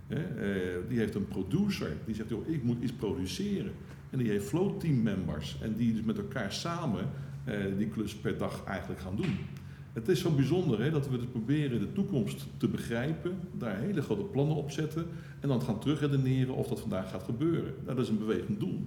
Hè? 0.08 0.20
Uh, 0.20 0.90
die 0.90 1.00
heeft 1.00 1.16
een 1.16 1.28
producer, 1.28 1.92
die 2.06 2.16
zegt, 2.16 2.30
joh, 2.30 2.48
ik 2.48 2.64
moet 2.64 2.82
iets 2.82 2.92
produceren. 2.92 3.72
En 4.10 4.18
die 4.18 4.30
heeft 4.30 4.46
flowteam 4.46 5.02
members. 5.02 5.58
En 5.62 5.76
die 5.76 5.94
dus 5.94 6.04
met 6.04 6.18
elkaar 6.18 6.54
samen 6.54 7.06
uh, 7.48 7.78
die 7.78 7.88
klus 7.88 8.16
per 8.16 8.38
dag 8.38 8.64
eigenlijk 8.64 9.02
gaan 9.02 9.16
doen. 9.16 9.38
Het 9.94 10.08
is 10.08 10.20
zo 10.20 10.32
bijzonder 10.32 10.82
hè, 10.82 10.92
dat 10.92 11.10
we 11.10 11.18
dus 11.18 11.26
proberen 11.26 11.80
de 11.80 11.92
toekomst 11.92 12.48
te 12.58 12.68
begrijpen, 12.68 13.40
daar 13.58 13.78
hele 13.78 14.02
grote 14.02 14.24
plannen 14.24 14.56
op 14.56 14.72
zetten 14.72 15.06
en 15.40 15.48
dan 15.48 15.62
gaan 15.62 15.80
terugredeneren 15.80 16.56
of 16.56 16.68
dat 16.68 16.80
vandaag 16.80 17.10
gaat 17.10 17.24
gebeuren. 17.24 17.74
Nou, 17.84 17.96
dat 17.96 18.06
is 18.06 18.10
een 18.10 18.18
bewegend 18.18 18.60
doel. 18.60 18.86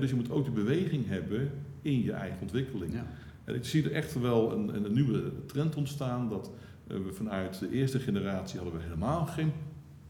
dus 0.00 0.10
je 0.10 0.16
moet 0.16 0.30
ook 0.30 0.44
de 0.44 0.50
beweging 0.50 1.08
hebben 1.08 1.50
in 1.82 2.02
je 2.02 2.12
eigen 2.12 2.40
ontwikkeling. 2.40 2.92
Ja. 2.92 3.06
En 3.46 3.54
ik 3.54 3.64
zie 3.64 3.84
er 3.84 3.92
echt 3.92 4.20
wel 4.20 4.52
een, 4.52 4.84
een 4.84 4.92
nieuwe 4.92 5.32
trend 5.46 5.76
ontstaan 5.76 6.28
dat 6.28 6.50
uh, 6.88 6.96
we 6.96 7.12
vanuit 7.12 7.58
de 7.58 7.70
eerste 7.70 8.00
generatie 8.00 8.58
hadden 8.58 8.78
we 8.78 8.84
helemaal 8.84 9.26
geen 9.26 9.52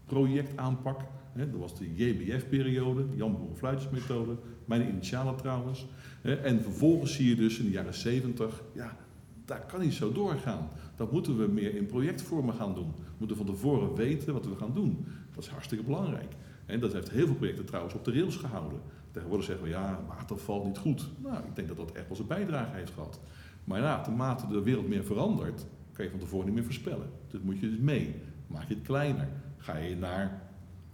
projectaanpak. 0.05 1.01
Hè, 1.33 1.51
dat 1.51 1.61
was 1.61 1.79
de 1.79 1.95
JBF-periode, 1.95 3.09
de 3.11 3.17
Jan 3.17 3.37
Boerenfluitjesmethode, 3.37 4.37
mijn 4.65 4.89
initialen 4.89 5.37
trouwens. 5.37 5.87
en 6.23 6.63
vervolgens 6.63 7.15
zie 7.15 7.29
je 7.29 7.37
dus 7.37 7.59
in 7.59 7.65
de 7.65 7.71
jaren 7.71 7.95
70, 7.95 8.63
ja, 8.73 8.97
dat 9.45 9.67
kan 9.67 9.81
niet 9.81 9.93
zo 9.93 10.13
doorgaan. 10.13 10.69
Dat 10.97 11.13
moeten 11.13 11.39
we 11.39 11.47
meer 11.47 11.75
in 11.75 11.87
projectvormen 11.87 12.55
gaan 12.55 12.75
doen. 12.75 12.93
We 12.97 13.15
moeten 13.19 13.37
van 13.37 13.47
tevoren 13.47 13.95
weten 13.95 14.33
wat 14.33 14.47
we 14.47 14.57
gaan 14.57 14.75
doen. 14.75 15.07
Dat 15.35 15.45
is 15.45 15.51
hartstikke 15.51 15.85
belangrijk. 15.85 16.33
En 16.67 16.81
dat 16.81 16.93
heeft 16.93 17.11
heel 17.11 17.27
veel 17.27 17.35
projecten 17.35 17.65
trouwens 17.65 17.95
op 17.95 18.05
de 18.05 18.13
rails 18.13 18.37
gehouden. 18.37 18.81
Tegenwoordig 19.17 19.47
zeggen 19.47 19.65
we, 19.65 19.71
ja, 19.71 20.01
waterval 20.09 20.65
niet 20.65 20.79
goed. 20.79 21.09
Nou, 21.23 21.37
ik 21.37 21.55
denk 21.57 21.69
dat 21.69 21.77
dat 21.77 21.93
echt 21.93 22.07
wel 22.07 22.17
zijn 22.17 22.29
bijdrage 22.29 22.77
heeft 22.77 22.93
gehad. 22.93 23.21
Maar 23.65 23.81
ja, 23.81 24.05
naarmate 24.07 24.47
de 24.47 24.63
wereld 24.63 24.89
meer 24.89 25.05
verandert, 25.05 25.67
kan 25.93 26.05
je 26.05 26.11
van 26.11 26.21
tevoren 26.21 26.47
niet 26.47 26.55
meer 26.55 26.65
voorspellen. 26.65 27.11
Dus 27.31 27.41
moet 27.41 27.59
je 27.59 27.71
dus 27.71 27.79
mee. 27.79 28.15
Maak 28.47 28.69
je 28.69 28.75
het 28.75 28.83
kleiner. 28.83 29.29
Ga 29.57 29.77
je 29.77 29.97
naar 29.97 30.43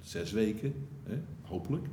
zes 0.00 0.32
weken, 0.32 0.74
hè, 1.02 1.20
hopelijk. 1.42 1.86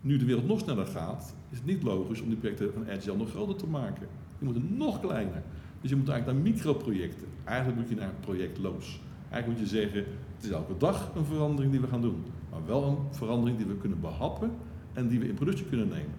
Nu 0.00 0.16
de 0.16 0.24
wereld 0.24 0.46
nog 0.46 0.60
sneller 0.60 0.86
gaat, 0.86 1.34
is 1.50 1.56
het 1.56 1.66
niet 1.66 1.82
logisch 1.82 2.20
om 2.20 2.28
die 2.28 2.38
projecten 2.38 2.72
van 2.72 2.90
Agile 2.90 3.16
nog 3.16 3.30
groter 3.30 3.56
te 3.56 3.66
maken. 3.66 4.08
Die 4.38 4.48
moeten 4.48 4.76
nog 4.76 5.00
kleiner. 5.00 5.42
Dus 5.80 5.90
je 5.90 5.96
moet 5.96 6.08
eigenlijk 6.08 6.38
naar 6.38 6.52
microprojecten. 6.52 7.26
Eigenlijk 7.44 7.78
moet 7.78 7.88
je 7.88 7.94
naar 7.94 8.12
projectloos. 8.20 9.00
Eigenlijk 9.30 9.60
moet 9.60 9.70
je 9.70 9.76
zeggen, 9.76 10.04
het 10.36 10.44
is 10.44 10.50
elke 10.50 10.76
dag 10.76 11.12
een 11.14 11.24
verandering 11.24 11.72
die 11.72 11.80
we 11.80 11.86
gaan 11.86 12.00
doen. 12.00 12.24
Maar 12.50 12.66
wel 12.66 12.84
een 12.84 13.14
verandering 13.14 13.58
die 13.58 13.66
we 13.66 13.76
kunnen 13.76 14.00
behappen 14.00 14.50
en 14.96 15.08
die 15.08 15.18
we 15.18 15.28
in 15.28 15.34
productie 15.34 15.66
kunnen 15.66 15.88
nemen. 15.88 16.14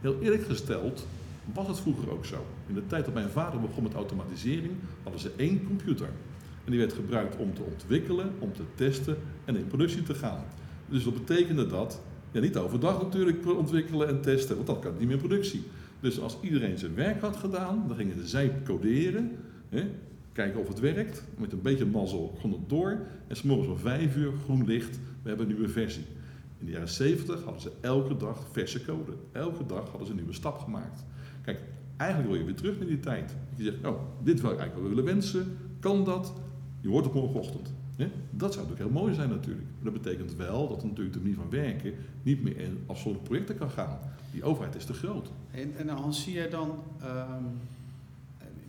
Heel 0.00 0.16
eerlijk 0.20 0.44
gesteld 0.44 1.06
was 1.54 1.66
het 1.66 1.78
vroeger 1.78 2.10
ook 2.10 2.24
zo. 2.24 2.46
In 2.66 2.74
de 2.74 2.86
tijd 2.86 3.04
dat 3.04 3.14
mijn 3.14 3.28
vader 3.28 3.60
begon 3.60 3.82
met 3.82 3.94
automatisering, 3.94 4.72
hadden 5.02 5.20
ze 5.20 5.30
één 5.36 5.64
computer. 5.66 6.08
En 6.64 6.70
die 6.70 6.78
werd 6.78 6.92
gebruikt 6.92 7.36
om 7.36 7.54
te 7.54 7.62
ontwikkelen, 7.62 8.32
om 8.38 8.52
te 8.52 8.62
testen 8.74 9.16
en 9.44 9.56
in 9.56 9.66
productie 9.66 10.02
te 10.02 10.14
gaan. 10.14 10.44
Dus 10.88 11.04
dat 11.04 11.14
betekende 11.14 11.66
dat, 11.66 12.00
ja, 12.30 12.40
niet 12.40 12.56
overdag 12.56 13.02
natuurlijk 13.02 13.56
ontwikkelen 13.56 14.08
en 14.08 14.20
testen, 14.20 14.54
want 14.54 14.66
dat 14.66 14.78
kan 14.78 14.92
niet 14.98 15.06
meer 15.06 15.16
in 15.16 15.28
productie. 15.28 15.62
Dus 16.00 16.20
als 16.20 16.38
iedereen 16.40 16.78
zijn 16.78 16.94
werk 16.94 17.20
had 17.20 17.36
gedaan, 17.36 17.84
dan 17.88 17.96
gingen 17.96 18.28
zij 18.28 18.52
coderen, 18.64 19.30
hè, 19.68 19.84
kijken 20.32 20.60
of 20.60 20.68
het 20.68 20.80
werkt. 20.80 21.24
Met 21.38 21.52
een 21.52 21.62
beetje 21.62 21.86
mazzel 21.86 22.38
kon 22.40 22.52
het 22.52 22.68
door. 22.68 22.98
En 23.26 23.36
s'morgens 23.36 23.68
om 23.68 23.78
vijf 23.78 24.16
uur, 24.16 24.32
groen 24.44 24.64
licht, 24.64 24.98
we 25.22 25.28
hebben 25.28 25.48
een 25.48 25.54
nieuwe 25.54 25.68
versie. 25.68 26.04
In 26.60 26.66
de 26.66 26.72
jaren 26.72 26.88
70 26.88 27.42
hadden 27.44 27.62
ze 27.62 27.72
elke 27.80 28.16
dag 28.16 28.46
verse 28.52 28.84
code. 28.84 29.12
Elke 29.32 29.66
dag 29.66 29.88
hadden 29.88 30.06
ze 30.06 30.10
een 30.10 30.18
nieuwe 30.18 30.32
stap 30.32 30.58
gemaakt. 30.58 31.04
Kijk, 31.42 31.60
eigenlijk 31.96 32.30
wil 32.30 32.38
je 32.38 32.46
weer 32.46 32.56
terug 32.56 32.78
naar 32.78 32.88
die 32.88 33.00
tijd. 33.00 33.36
Je 33.56 33.64
zegt, 33.64 33.86
oh, 33.86 34.00
dit 34.22 34.40
wil 34.40 34.50
ik 34.50 34.58
eigenlijk 34.58 34.88
wel 34.88 34.96
willen 34.96 35.14
wensen. 35.14 35.58
Kan 35.80 36.04
dat? 36.04 36.32
Je 36.80 36.88
hoort 36.88 37.06
op 37.06 37.14
morgenochtend. 37.14 37.72
Dat 38.30 38.52
zou 38.52 38.66
natuurlijk 38.66 38.92
heel 38.92 39.02
mooi 39.02 39.14
zijn 39.14 39.28
natuurlijk. 39.28 39.66
Maar 39.80 39.92
dat 39.92 40.02
betekent 40.02 40.34
wel 40.34 40.68
dat 40.68 40.84
natuurlijk 40.84 41.12
de 41.12 41.20
manier 41.20 41.34
van 41.34 41.50
werken 41.50 41.94
niet 42.22 42.42
meer 42.42 42.56
in 42.56 42.78
afzonderlijke 42.86 43.28
projecten 43.28 43.56
kan 43.56 43.70
gaan. 43.70 43.98
Die 44.32 44.42
overheid 44.42 44.74
is 44.74 44.84
te 44.84 44.92
groot. 44.92 45.30
En, 45.50 45.76
en 45.76 45.88
Hans, 45.88 46.22
zie 46.22 46.32
jij 46.32 46.48
dan 46.48 46.82
ehm, 47.00 47.44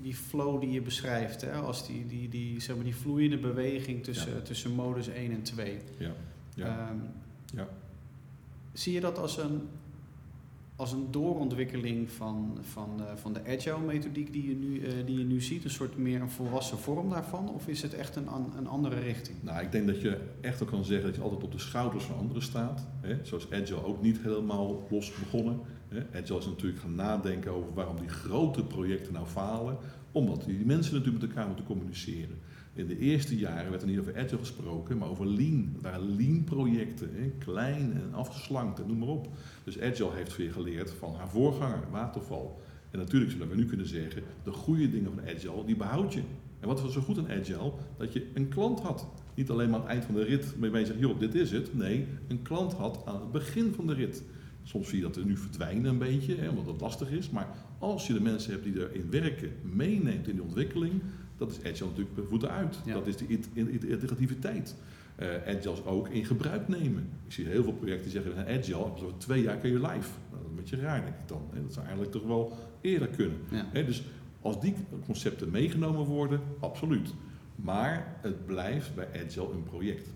die 0.01 0.15
flow 0.15 0.61
die 0.61 0.71
je 0.71 0.81
beschrijft, 0.81 1.41
hè, 1.41 1.51
als 1.51 1.87
die, 1.87 2.05
die, 2.05 2.29
die, 2.29 2.61
zeg 2.61 2.75
maar 2.75 2.85
die 2.85 2.95
vloeiende 2.95 3.37
beweging 3.37 4.03
tussen, 4.03 4.43
tussen 4.43 4.71
modus 4.71 5.07
1 5.07 5.31
en 5.31 5.41
2. 5.41 5.77
Ja. 5.97 6.11
Ja. 6.53 6.65
Ehm, 6.65 6.97
ja. 7.55 7.67
Zie 8.73 8.93
je 8.93 8.99
dat 8.99 9.17
als 9.17 9.37
een, 9.37 9.61
als 10.75 10.91
een 10.91 11.07
doorontwikkeling 11.11 12.11
van, 12.11 12.57
van, 12.61 12.89
uh, 12.99 13.05
van 13.15 13.33
de 13.33 13.41
agile 13.47 13.79
methodiek 13.79 14.33
die 14.33 14.49
je, 14.49 14.55
nu, 14.55 14.79
uh, 14.79 15.05
die 15.05 15.17
je 15.17 15.23
nu 15.23 15.41
ziet, 15.41 15.63
een 15.63 15.69
soort 15.69 15.97
meer 15.97 16.21
een 16.21 16.29
volwassen 16.29 16.77
vorm 16.77 17.09
daarvan, 17.09 17.49
of 17.49 17.67
is 17.67 17.81
het 17.81 17.93
echt 17.93 18.15
een, 18.15 18.27
een 18.57 18.67
andere 18.67 18.99
richting? 18.99 19.37
Nou, 19.41 19.63
ik 19.63 19.71
denk 19.71 19.87
dat 19.87 20.01
je 20.01 20.17
echt 20.41 20.63
ook 20.63 20.69
kan 20.69 20.85
zeggen 20.85 21.05
dat 21.05 21.15
je 21.15 21.21
altijd 21.21 21.43
op 21.43 21.51
de 21.51 21.59
schouders 21.59 22.03
van 22.03 22.17
anderen 22.17 22.43
staat. 22.43 22.87
Hè? 23.01 23.17
Zoals 23.25 23.51
agile 23.51 23.85
ook 23.85 24.01
niet 24.01 24.19
helemaal 24.21 24.87
los 24.89 25.13
begonnen. 25.19 25.59
Hè? 25.87 26.19
Agile 26.19 26.39
is 26.39 26.45
natuurlijk 26.45 26.81
gaan 26.81 26.95
nadenken 26.95 27.51
over 27.51 27.73
waarom 27.73 27.99
die 27.99 28.09
grote 28.09 28.63
projecten 28.63 29.13
nou 29.13 29.25
falen, 29.25 29.77
omdat 30.11 30.43
die 30.45 30.65
mensen 30.65 30.93
natuurlijk 30.93 31.21
met 31.21 31.29
elkaar 31.29 31.47
moeten 31.47 31.65
communiceren. 31.65 32.37
In 32.73 32.87
de 32.87 32.97
eerste 32.97 33.37
jaren 33.37 33.69
werd 33.69 33.81
er 33.81 33.87
niet 33.87 33.99
over 33.99 34.17
agile 34.17 34.37
gesproken, 34.37 34.97
maar 34.97 35.09
over 35.09 35.27
lean. 35.27 35.69
Het 35.73 35.81
waren 35.81 36.15
lean 36.15 36.43
projecten, 36.43 37.09
hè? 37.13 37.31
klein 37.37 37.93
en 37.93 38.13
afgeslankt 38.13 38.79
en 38.79 38.87
noem 38.87 38.97
maar 38.97 39.07
op. 39.07 39.27
Dus 39.63 39.79
agile 39.79 40.11
heeft 40.13 40.37
weer 40.37 40.51
geleerd 40.51 40.91
van 40.91 41.15
haar 41.15 41.29
voorganger, 41.29 41.83
waterval. 41.91 42.61
En 42.91 42.99
natuurlijk 42.99 43.31
zullen 43.31 43.49
we 43.49 43.55
nu 43.55 43.65
kunnen 43.65 43.87
zeggen, 43.87 44.23
de 44.43 44.51
goede 44.51 44.89
dingen 44.89 45.11
van 45.13 45.23
agile, 45.35 45.65
die 45.65 45.75
behoud 45.75 46.13
je. 46.13 46.21
En 46.59 46.67
wat 46.67 46.81
was 46.81 46.93
zo 46.93 47.01
goed 47.01 47.17
aan 47.17 47.29
agile? 47.29 47.73
Dat 47.97 48.13
je 48.13 48.27
een 48.33 48.47
klant 48.47 48.79
had. 48.79 49.07
Niet 49.33 49.49
alleen 49.49 49.69
maar 49.69 49.79
aan 49.79 49.85
het 49.85 49.91
eind 49.91 50.05
van 50.05 50.15
de 50.15 50.23
rit 50.23 50.55
je 50.61 50.85
zegt, 50.85 50.99
joh, 50.99 51.19
dit 51.19 51.35
is 51.35 51.51
het. 51.51 51.73
Nee, 51.73 52.07
een 52.27 52.41
klant 52.41 52.73
had 52.73 53.01
aan 53.05 53.21
het 53.21 53.31
begin 53.31 53.73
van 53.73 53.87
de 53.87 53.93
rit. 53.93 54.23
Soms 54.63 54.89
zie 54.89 54.97
je 54.97 55.03
dat 55.03 55.15
er 55.15 55.25
nu 55.25 55.37
verdwijnen 55.37 55.91
een 55.91 55.97
beetje, 55.97 56.35
hè, 56.35 56.49
omdat 56.49 56.65
het 56.65 56.81
lastig 56.81 57.11
is. 57.11 57.29
Maar 57.29 57.47
als 57.79 58.07
je 58.07 58.13
de 58.13 58.21
mensen 58.21 58.51
hebt 58.51 58.63
die 58.63 58.79
erin 58.79 59.09
werken, 59.09 59.51
meeneemt 59.61 60.27
in 60.27 60.33
die 60.33 60.43
ontwikkeling, 60.43 61.01
dat 61.41 61.51
is 61.51 61.71
Agile 61.71 61.89
natuurlijk 61.89 62.27
voeten 62.29 62.51
uit. 62.51 62.77
Dat 62.85 63.07
is 63.07 63.17
de 63.17 63.27
integrativiteit. 63.87 64.75
Uh, 65.19 65.27
Agile 65.47 65.73
is 65.73 65.85
ook 65.85 66.09
in 66.09 66.25
gebruik 66.25 66.67
nemen. 66.67 67.09
Ik 67.25 67.31
zie 67.31 67.47
heel 67.47 67.63
veel 67.63 67.73
projecten 67.73 68.11
die 68.11 68.21
zeggen, 68.21 68.47
Agile, 68.47 68.75
over 68.75 69.17
twee 69.17 69.41
jaar 69.41 69.57
kun 69.57 69.69
je 69.69 69.75
live. 69.75 70.09
Nou, 70.29 70.31
dat 70.31 70.41
is 70.41 70.49
een 70.49 70.55
beetje 70.55 70.75
raar, 70.75 71.01
denk 71.01 71.15
ik 71.15 71.27
dan. 71.27 71.41
Dat 71.53 71.73
zou 71.73 71.85
eigenlijk 71.85 72.15
toch 72.15 72.25
wel 72.25 72.57
eerder 72.81 73.07
kunnen. 73.07 73.37
Ja. 73.49 73.81
Dus 73.81 74.03
als 74.41 74.61
die 74.61 74.75
concepten 75.05 75.51
meegenomen 75.51 76.05
worden, 76.05 76.39
absoluut. 76.59 77.13
Maar 77.55 78.17
het 78.21 78.45
blijft 78.45 78.95
bij 78.95 79.07
Agile 79.25 79.51
een 79.51 79.63
project. 79.63 80.07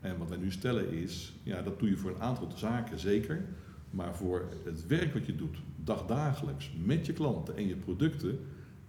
En 0.00 0.18
wat 0.18 0.28
wij 0.28 0.38
nu 0.38 0.50
stellen 0.50 0.92
is, 0.92 1.32
ja, 1.42 1.62
dat 1.62 1.78
doe 1.78 1.88
je 1.88 1.96
voor 1.96 2.10
een 2.10 2.22
aantal 2.22 2.48
zaken 2.54 2.98
zeker. 2.98 3.44
Maar 3.90 4.16
voor 4.16 4.48
het 4.64 4.86
werk 4.86 5.12
wat 5.12 5.26
je 5.26 5.36
doet, 5.36 5.56
dagdagelijks, 5.76 6.70
met 6.84 7.06
je 7.06 7.12
klanten 7.12 7.56
en 7.56 7.66
je 7.66 7.76
producten, 7.76 8.38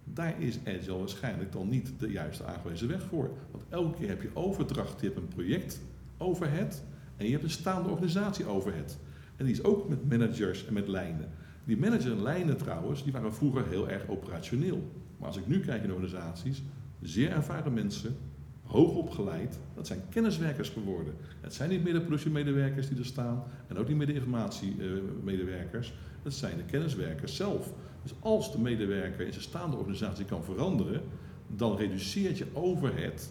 daar 0.04 0.42
is 0.42 0.58
Agile 0.66 0.98
waarschijnlijk 0.98 1.52
dan 1.52 1.68
niet 1.68 1.92
de 1.98 2.10
juiste 2.10 2.44
aangewezen 2.44 2.88
weg 2.88 3.02
voor. 3.02 3.30
Want 3.50 3.64
elke 3.68 3.98
keer 3.98 4.08
heb 4.08 4.22
je 4.22 4.30
overdracht, 4.32 5.00
je 5.00 5.06
hebt 5.06 5.18
een 5.18 5.28
project 5.28 5.80
overhead 6.18 6.82
en 7.16 7.24
je 7.24 7.32
hebt 7.32 7.44
een 7.44 7.50
staande 7.50 7.88
organisatie 7.88 8.46
overhead. 8.46 8.98
En 9.36 9.44
die 9.44 9.54
is 9.54 9.64
ook 9.64 9.88
met 9.88 10.08
managers 10.08 10.66
en 10.66 10.72
met 10.72 10.88
lijnen. 10.88 11.28
Die 11.64 11.76
manager 11.76 12.12
en 12.12 12.22
lijnen 12.22 12.56
trouwens, 12.56 13.02
die 13.02 13.12
waren 13.12 13.34
vroeger 13.34 13.66
heel 13.68 13.88
erg 13.88 14.08
operationeel. 14.08 14.90
Maar 15.18 15.28
als 15.28 15.36
ik 15.36 15.46
nu 15.46 15.60
kijk 15.60 15.82
in 15.84 15.92
organisaties, 15.92 16.62
zeer 17.00 17.30
ervaren 17.30 17.72
mensen, 17.72 18.16
hoog 18.62 18.94
opgeleid, 18.94 19.58
dat 19.74 19.86
zijn 19.86 20.00
kenniswerkers 20.08 20.68
geworden. 20.68 21.14
Het 21.40 21.54
zijn 21.54 21.70
niet 21.70 21.84
meer 21.84 21.92
de 21.92 22.00
productiemedewerkers 22.00 22.88
die 22.88 22.98
er 22.98 23.04
staan 23.04 23.44
en 23.66 23.76
ook 23.76 23.88
niet 23.88 23.96
meer 23.96 24.06
de 24.06 24.14
informatiemedewerkers. 24.14 25.92
Het 26.22 26.34
zijn 26.34 26.56
de 26.56 26.64
kenniswerkers 26.64 27.36
zelf. 27.36 27.72
Dus 28.04 28.14
als 28.20 28.52
de 28.52 28.60
medewerker 28.60 29.26
in 29.26 29.32
zijn 29.32 29.44
staande 29.44 29.76
organisatie 29.76 30.24
kan 30.24 30.44
veranderen, 30.44 31.02
dan 31.46 31.76
reduceert 31.76 32.38
je 32.38 32.46
overhead 32.52 33.30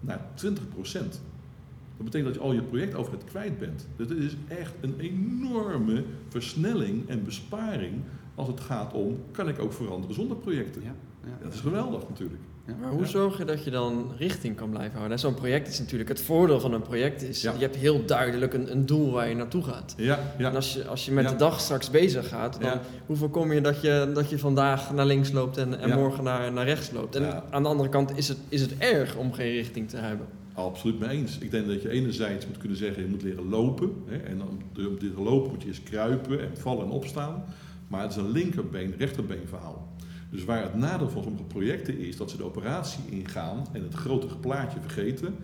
naar 0.00 0.20
20%. 0.44 0.50
Dat 1.96 2.04
betekent 2.04 2.24
dat 2.24 2.34
je 2.34 2.48
al 2.48 2.52
je 2.52 2.62
projectoverhead 2.62 3.24
kwijt 3.24 3.58
bent. 3.58 3.86
Dus 3.96 4.08
dit 4.08 4.18
is 4.18 4.36
echt 4.48 4.72
een 4.80 4.98
enorme 4.98 6.04
versnelling 6.28 7.08
en 7.08 7.24
besparing 7.24 7.94
als 8.34 8.48
het 8.48 8.60
gaat 8.60 8.92
om, 8.92 9.18
kan 9.30 9.48
ik 9.48 9.58
ook 9.58 9.72
veranderen 9.72 10.14
zonder 10.14 10.36
projecten. 10.36 10.82
Ja, 10.82 10.94
ja. 11.24 11.38
Dat 11.42 11.52
is 11.52 11.60
geweldig 11.60 12.08
natuurlijk. 12.08 12.40
Ja, 12.66 12.74
maar 12.80 12.90
hoe 12.90 13.06
zorg 13.06 13.38
je 13.38 13.44
dat 13.44 13.64
je 13.64 13.70
dan 13.70 14.12
richting 14.18 14.56
kan 14.56 14.70
blijven 14.70 14.96
houden? 14.96 15.18
Zo'n 15.18 15.34
project 15.34 15.68
is 15.68 15.78
natuurlijk, 15.78 16.08
het 16.08 16.20
voordeel 16.20 16.60
van 16.60 16.72
een 16.72 16.82
project 16.82 17.22
is, 17.22 17.42
je 17.42 17.50
hebt 17.58 17.76
heel 17.76 18.04
duidelijk 18.04 18.54
een, 18.54 18.70
een, 18.70 18.86
doel 18.86 19.12
waar 19.12 19.28
je 19.28 19.34
naartoe 19.34 19.62
gaat. 19.62 19.94
Ja, 19.96 20.18
ja. 20.38 20.48
En 20.48 20.54
als 20.54 20.74
je, 20.74 20.86
als 20.86 21.04
je 21.04 21.12
met 21.12 21.28
de 21.28 21.36
dag 21.36 21.60
straks 21.60 21.90
bezig 21.90 22.28
gaat, 22.28 22.60
dan 22.60 22.78
hoe 23.06 23.16
voorkom 23.16 23.52
je 23.52 23.60
dat, 23.60 23.80
je 23.80 24.10
dat 24.14 24.30
je 24.30 24.38
vandaag 24.38 24.92
naar 24.92 25.06
links 25.06 25.32
loopt 25.32 25.56
en, 25.56 25.80
en 25.80 25.98
morgen 25.98 26.24
naar, 26.24 26.52
naar 26.52 26.64
rechts 26.64 26.90
loopt? 26.90 27.16
En 27.16 27.42
aan 27.50 27.62
de 27.62 27.68
andere 27.68 27.88
kant 27.88 28.16
is 28.16 28.28
het, 28.28 28.38
is 28.48 28.60
het 28.60 28.78
erg 28.78 29.16
om 29.16 29.32
geen 29.32 29.52
richting 29.52 29.88
te 29.88 29.96
hebben. 29.96 30.26
Absoluut 30.54 30.98
mee 30.98 31.08
eens. 31.08 31.38
Ik 31.38 31.50
denk 31.50 31.66
dat 31.66 31.82
je 31.82 31.90
enerzijds 31.90 32.46
moet 32.46 32.58
kunnen 32.58 32.78
zeggen, 32.78 33.02
je 33.02 33.08
moet 33.08 33.22
leren 33.22 33.48
lopen. 33.48 33.92
Hè, 34.06 34.16
en 34.16 34.42
om 34.42 34.58
te 34.72 34.96
leren 35.00 35.22
lopen 35.22 35.50
moet 35.50 35.62
je 35.62 35.68
eens 35.68 35.82
kruipen 35.82 36.40
en 36.40 36.50
vallen 36.56 36.84
en 36.84 36.90
opstaan. 36.90 37.44
Maar 37.88 38.02
het 38.02 38.10
is 38.10 38.16
een 38.16 38.30
linkerbeen, 38.30 38.94
rechterbeen 38.98 39.46
verhaal. 39.48 39.92
Dus 40.34 40.44
waar 40.44 40.62
het 40.62 40.74
nadeel 40.74 41.08
van 41.08 41.22
sommige 41.22 41.44
projecten 41.44 41.98
is 41.98 42.16
dat 42.16 42.30
ze 42.30 42.36
de 42.36 42.44
operatie 42.44 43.04
ingaan 43.10 43.66
en 43.72 43.82
het 43.82 43.94
grotere 43.94 44.36
plaatje 44.36 44.80
vergeten, 44.80 45.36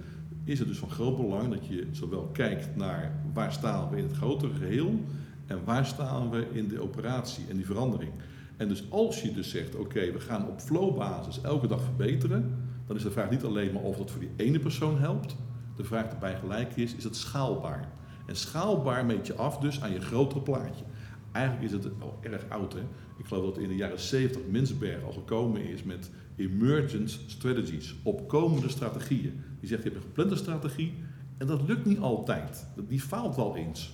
is 0.45 0.59
het 0.59 0.69
dus 0.69 0.79
van 0.79 0.91
groot 0.91 1.17
belang 1.17 1.53
dat 1.53 1.67
je 1.67 1.87
zowel 1.91 2.31
kijkt 2.33 2.77
naar 2.77 3.23
waar 3.33 3.53
staan 3.53 3.91
we 3.91 3.97
in 3.97 4.03
het 4.03 4.17
grotere 4.17 4.55
geheel 4.55 5.01
en 5.47 5.65
waar 5.65 5.87
staan 5.87 6.31
we 6.31 6.47
in 6.53 6.69
de 6.69 6.83
operatie 6.83 7.45
en 7.49 7.57
die 7.57 7.67
verandering. 7.67 8.13
En 8.57 8.69
dus 8.69 8.91
als 8.91 9.23
je 9.23 9.33
dus 9.33 9.51
zegt, 9.51 9.75
oké, 9.75 10.13
we 10.13 10.21
gaan 10.21 10.49
op 10.49 10.61
flowbasis 10.61 11.41
elke 11.41 11.67
dag 11.67 11.83
verbeteren, 11.83 12.55
dan 12.87 12.97
is 12.97 13.03
de 13.03 13.11
vraag 13.11 13.31
niet 13.31 13.45
alleen 13.45 13.73
maar 13.73 13.83
of 13.83 13.97
dat 13.97 14.11
voor 14.11 14.21
die 14.21 14.47
ene 14.47 14.59
persoon 14.59 14.99
helpt. 14.99 15.37
De 15.77 15.85
vraag 15.85 16.09
daarbij 16.09 16.37
gelijk 16.37 16.77
is, 16.77 16.95
is 16.95 17.05
het 17.05 17.17
schaalbaar? 17.17 17.89
En 18.27 18.37
schaalbaar 18.37 19.05
meet 19.07 19.27
je 19.27 19.35
af 19.35 19.59
dus 19.59 19.83
aan 19.83 19.93
je 19.93 20.01
grotere 20.01 20.41
plaatje. 20.41 20.85
Eigenlijk 21.33 21.65
is 21.65 21.73
het 21.73 21.89
al 21.99 22.19
erg 22.21 22.49
oud. 22.49 22.73
Hè? 22.73 22.81
Ik 23.19 23.27
geloof 23.27 23.45
dat 23.45 23.59
in 23.59 23.69
de 23.69 23.77
jaren 23.77 24.01
70 24.01 24.43
Minsberg 24.51 25.05
al 25.05 25.13
gekomen 25.13 25.63
is 25.63 25.83
met 25.83 26.11
emergent 26.37 27.21
strategies, 27.27 27.95
opkomende 28.03 28.69
strategieën. 28.69 29.41
Die 29.61 29.69
zegt, 29.69 29.83
je 29.83 29.89
hebt 29.89 30.01
een 30.01 30.09
geplande 30.09 30.37
strategie 30.37 30.95
en 31.39 31.47
dat 31.47 31.69
lukt 31.69 31.87
niet 31.87 31.99
altijd. 31.99 32.67
Die 32.89 33.01
faalt 33.01 33.37
wel 33.37 33.57
eens. 33.57 33.93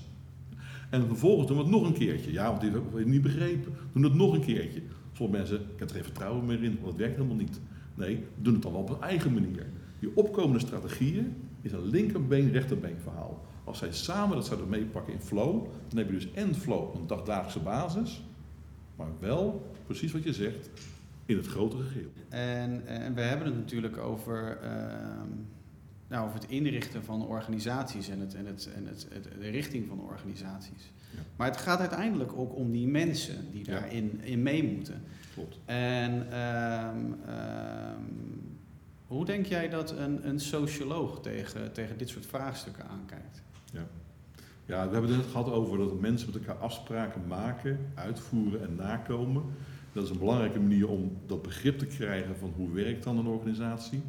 En 0.91 1.07
vervolgens 1.07 1.47
doen 1.49 1.57
we 1.57 1.63
het 1.63 1.73
nog 1.73 1.87
een 1.87 1.93
keertje. 1.93 2.33
Ja, 2.33 2.49
want 2.49 2.61
die 2.61 2.71
hebben 2.71 2.93
we 2.93 3.05
niet 3.05 3.23
begrepen. 3.23 3.73
Doen 3.93 4.03
het 4.03 4.15
nog 4.15 4.35
een 4.35 4.45
keertje. 4.45 4.83
Sommige 5.13 5.39
mensen, 5.39 5.61
ik 5.61 5.79
heb 5.79 5.89
er 5.89 5.95
geen 5.95 6.05
vertrouwen 6.05 6.47
meer 6.47 6.63
in, 6.63 6.75
want 6.75 6.87
het 6.87 6.97
werkt 6.97 7.17
helemaal 7.17 7.37
niet. 7.37 7.61
Nee, 7.95 8.25
doen 8.37 8.53
het 8.53 8.63
dan 8.63 8.73
wel 8.73 8.81
op 8.81 8.91
een 8.91 9.03
eigen 9.03 9.33
manier. 9.33 9.67
Die 9.99 10.11
opkomende 10.15 10.59
strategieën 10.59 11.35
is 11.63 11.73
een 11.73 11.87
linkerbeen, 11.87 12.51
rechterbeen 12.51 12.99
verhaal. 13.03 13.45
Als 13.67 13.79
zij 13.79 13.93
samen 13.93 14.37
dat 14.37 14.47
zouden 14.47 14.69
meepakken 14.69 15.13
in 15.13 15.21
flow, 15.21 15.67
dan 15.89 15.99
heb 15.99 16.07
je 16.07 16.15
dus 16.15 16.33
en 16.33 16.55
flow 16.55 16.83
op 16.83 16.95
een 16.95 17.07
dagdagelijkse 17.07 17.61
basis, 17.61 18.23
maar 18.97 19.09
wel, 19.21 19.73
precies 19.87 20.13
wat 20.13 20.23
je 20.23 20.33
zegt, 20.33 20.71
in 21.25 21.37
het 21.37 21.47
grotere 21.47 21.83
geheel. 21.83 22.11
En, 22.29 22.87
en 22.87 23.15
we 23.15 23.21
hebben 23.21 23.47
het 23.47 23.57
natuurlijk 23.57 23.97
over, 23.97 24.59
ehm, 24.63 25.29
nou, 26.09 26.27
over 26.27 26.41
het 26.41 26.51
inrichten 26.51 27.05
van 27.05 27.27
organisaties 27.27 28.09
en, 28.09 28.21
het, 28.21 28.35
en, 28.35 28.47
het, 28.47 28.69
en 28.75 28.87
het, 28.87 29.09
de 29.41 29.49
richting 29.49 29.89
van 29.89 30.01
organisaties. 30.01 30.93
Ja. 31.11 31.19
Maar 31.37 31.47
het 31.47 31.57
gaat 31.57 31.81
uiteindelijk 31.81 32.33
ook 32.33 32.57
om 32.57 32.73
die 32.73 32.87
mensen 32.87 33.53
die 33.53 33.65
daarin 33.65 34.21
in 34.23 34.43
mee 34.43 34.65
moeten. 34.65 35.03
Klopt. 35.35 35.59
En 35.65 36.41
um, 36.41 37.17
hoe 39.07 39.25
denk 39.25 39.47
jij 39.47 39.69
dat 39.69 39.91
een, 39.91 40.29
een 40.29 40.41
socioloog 40.41 41.21
tegen, 41.21 41.73
tegen 41.73 41.99
dit 41.99 42.09
soort 42.09 42.27
vraagstukken 42.27 42.89
aankijkt? 42.89 43.43
Ja. 43.77 43.87
ja, 44.67 44.87
we 44.87 44.93
hebben 44.93 45.15
het 45.15 45.27
gehad 45.27 45.51
over 45.51 45.79
dat 45.79 46.01
mensen 46.01 46.31
met 46.33 46.39
elkaar 46.39 46.63
afspraken 46.63 47.27
maken, 47.27 47.79
uitvoeren 47.95 48.63
en 48.63 48.75
nakomen. 48.75 49.43
Dat 49.93 50.05
is 50.05 50.11
een 50.11 50.19
belangrijke 50.19 50.61
manier 50.61 50.89
om 50.89 51.17
dat 51.27 51.43
begrip 51.43 51.79
te 51.79 51.87
krijgen 51.87 52.37
van 52.37 52.53
hoe 52.57 52.73
werkt 52.73 53.05
dan 53.05 53.19
een 53.19 53.27
organisatie. 53.27 54.03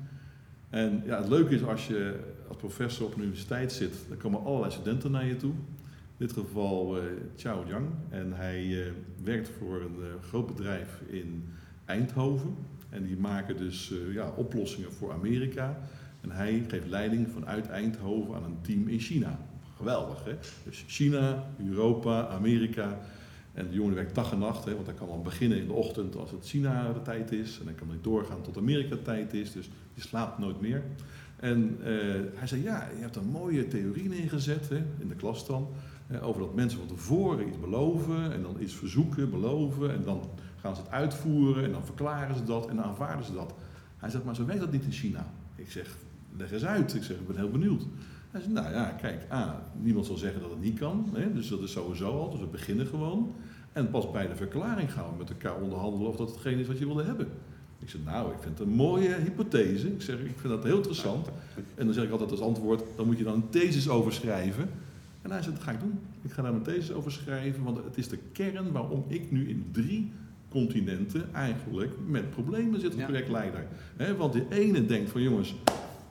En 0.70 1.02
ja, 1.06 1.18
het 1.18 1.30
leuke 1.30 1.56
is 1.56 1.64
als 1.64 1.88
je 1.88 2.20
als 2.48 2.58
professor 2.58 3.06
op 3.06 3.14
een 3.16 3.22
universiteit 3.22 3.72
zit, 3.72 3.96
dan 4.08 4.18
komen 4.18 4.44
allerlei 4.44 4.72
studenten 4.72 5.12
naar 5.12 5.26
je 5.26 5.36
toe. 5.36 5.52
In 5.52 6.26
dit 6.26 6.32
geval 6.32 6.98
uh, 6.98 7.04
Chao 7.36 7.66
Yang. 7.68 7.88
En 8.10 8.34
hij 8.34 8.66
uh, 8.66 8.92
werkt 9.24 9.50
voor 9.60 9.82
een 9.82 10.00
uh, 10.00 10.06
groot 10.28 10.48
bedrijf 10.48 11.02
in 11.08 11.44
Eindhoven. 11.86 12.56
En 12.90 13.06
die 13.06 13.18
maken 13.18 13.58
dus 13.58 13.94
ja, 14.12 14.30
oplossingen 14.36 14.92
voor 14.92 15.12
Amerika. 15.12 15.80
En 16.22 16.32
hij 16.32 16.64
geeft 16.68 16.88
leiding 16.88 17.28
vanuit 17.30 17.68
Eindhoven 17.68 18.36
aan 18.36 18.44
een 18.44 18.62
team 18.62 18.88
in 18.88 19.00
China. 19.00 19.40
Geweldig, 19.78 20.24
hè? 20.24 20.36
Dus 20.64 20.84
China, 20.88 21.44
Europa, 21.70 22.28
Amerika. 22.28 22.98
En 23.54 23.68
de 23.70 23.76
jongen 23.76 23.96
werkt 23.96 24.16
dag 24.16 24.32
en 24.32 24.40
nacht, 24.40 24.66
hè, 24.66 24.74
want 24.74 24.86
hij 24.86 24.96
kan 24.96 25.08
dan 25.08 25.24
beginnen 25.24 25.58
in 25.58 25.68
de 25.68 25.74
ochtend 25.74 26.16
als 26.16 26.32
het 26.32 26.46
China 26.46 26.94
de 26.94 27.02
tijd 27.02 27.32
is. 27.32 27.60
En 27.60 27.66
dan 27.66 27.76
kan 27.76 27.90
hij 27.90 27.98
doorgaan 28.02 28.42
tot 28.42 28.58
Amerika 28.58 28.96
de 28.96 29.02
tijd 29.02 29.34
is. 29.34 29.52
Dus 29.52 29.70
die 29.94 30.04
slaapt 30.04 30.38
nooit 30.38 30.62
meer. 30.62 30.84
En 31.36 31.78
uh, 31.80 31.86
hij 32.36 32.48
zei, 32.48 32.64
ja, 32.64 32.90
je 32.96 33.02
hebt 33.02 33.16
een 33.16 33.30
mooie 33.30 33.68
theorie 33.68 34.10
neergezet 34.10 34.70
hè, 34.70 34.84
in 35.00 35.08
de 35.08 35.16
klas 35.16 35.48
dan. 35.48 35.68
over 36.22 36.42
dat 36.42 36.56
mensen 36.56 36.80
van 36.80 36.88
tevoren 36.88 37.48
iets 37.48 37.60
beloven 37.60 38.32
en 38.34 38.42
dan 38.42 38.56
iets 38.60 38.74
verzoeken, 38.74 39.30
beloven. 39.30 39.94
En 39.94 40.04
dan 40.04 40.30
gaan 40.60 40.76
ze 40.76 40.82
het 40.82 40.92
uitvoeren 40.92 41.64
en 41.64 41.72
dan 41.72 41.86
verklaren 41.86 42.36
ze 42.36 42.44
dat 42.44 42.68
en 42.68 42.76
dan 42.76 42.86
aanvaarden 42.86 43.26
ze 43.26 43.34
dat. 43.34 43.54
Hij 43.98 44.10
zegt, 44.10 44.24
maar 44.24 44.36
zo 44.36 44.46
weet 44.46 44.60
dat 44.60 44.72
niet 44.72 44.84
in 44.84 44.92
China. 44.92 45.34
Ik 45.56 45.72
zeg, 45.72 45.98
leg 46.38 46.52
eens 46.52 46.66
uit. 46.66 46.94
Ik 46.94 47.04
zeg, 47.04 47.18
ik 47.18 47.28
ben 47.28 47.38
heel 47.38 47.52
benieuwd. 47.52 47.84
Hij 48.32 48.42
zegt, 48.42 48.54
nou 48.54 48.74
ja, 48.74 48.90
kijk, 48.90 49.32
A, 49.32 49.64
niemand 49.82 50.06
zal 50.06 50.16
zeggen 50.16 50.42
dat 50.42 50.50
het 50.50 50.62
niet 50.62 50.80
kan. 50.80 51.10
Hè, 51.14 51.34
dus 51.34 51.48
dat 51.48 51.62
is 51.62 51.72
sowieso 51.72 52.20
al. 52.20 52.30
Dus 52.30 52.40
we 52.40 52.46
beginnen 52.46 52.88
gewoon. 52.88 53.34
En 53.74 53.90
pas 53.90 54.12
bij 54.12 54.28
de 54.28 54.36
verklaring 54.36 54.94
gaan 54.94 55.12
we 55.12 55.18
met 55.18 55.30
elkaar 55.30 55.62
onderhandelen 55.62 56.08
of 56.08 56.16
dat 56.16 56.30
hetgeen 56.30 56.60
is 56.60 56.68
wat 56.68 56.78
je 56.78 56.86
wilde 56.86 57.04
hebben. 57.04 57.28
Ik 57.80 57.90
zeg, 57.90 58.02
nou, 58.06 58.34
ik 58.34 58.40
vind 58.42 58.58
het 58.58 58.68
een 58.68 58.74
mooie 58.74 59.16
hypothese. 59.16 59.88
Ik 59.88 60.02
zeg, 60.02 60.20
ik 60.20 60.40
vind 60.40 60.54
dat 60.54 60.64
heel 60.64 60.76
interessant. 60.76 61.28
En 61.76 61.86
dan 61.86 61.94
zeg 61.94 62.04
ik 62.04 62.12
altijd 62.12 62.32
als 62.32 62.40
antwoord, 62.40 62.84
dan 62.96 63.06
moet 63.06 63.18
je 63.18 63.24
dan 63.24 63.34
een 63.34 63.50
thesis 63.50 63.90
over 63.90 64.14
schrijven. 64.14 64.70
En 65.22 65.32
hij 65.32 65.42
zegt, 65.42 65.56
dat 65.56 65.64
ga 65.64 65.72
ik 65.72 65.80
doen. 65.80 66.00
Ik 66.22 66.32
ga 66.32 66.42
daar 66.42 66.54
een 66.54 66.62
thesis 66.62 66.92
over 66.92 67.12
schrijven, 67.12 67.64
want 67.64 67.78
het 67.78 67.98
is 67.98 68.08
de 68.08 68.20
kern 68.32 68.72
waarom 68.72 69.06
ik 69.08 69.32
nu 69.32 69.50
in 69.50 69.70
drie 69.72 70.12
continenten 70.50 71.34
eigenlijk 71.34 71.92
met 72.08 72.30
problemen 72.30 72.80
zit 72.80 72.94
als 72.94 73.04
projectleider. 73.04 73.68
want 74.18 74.34
de 74.34 74.46
ene 74.50 74.86
denkt 74.86 75.10
van, 75.10 75.22
jongens, 75.22 75.56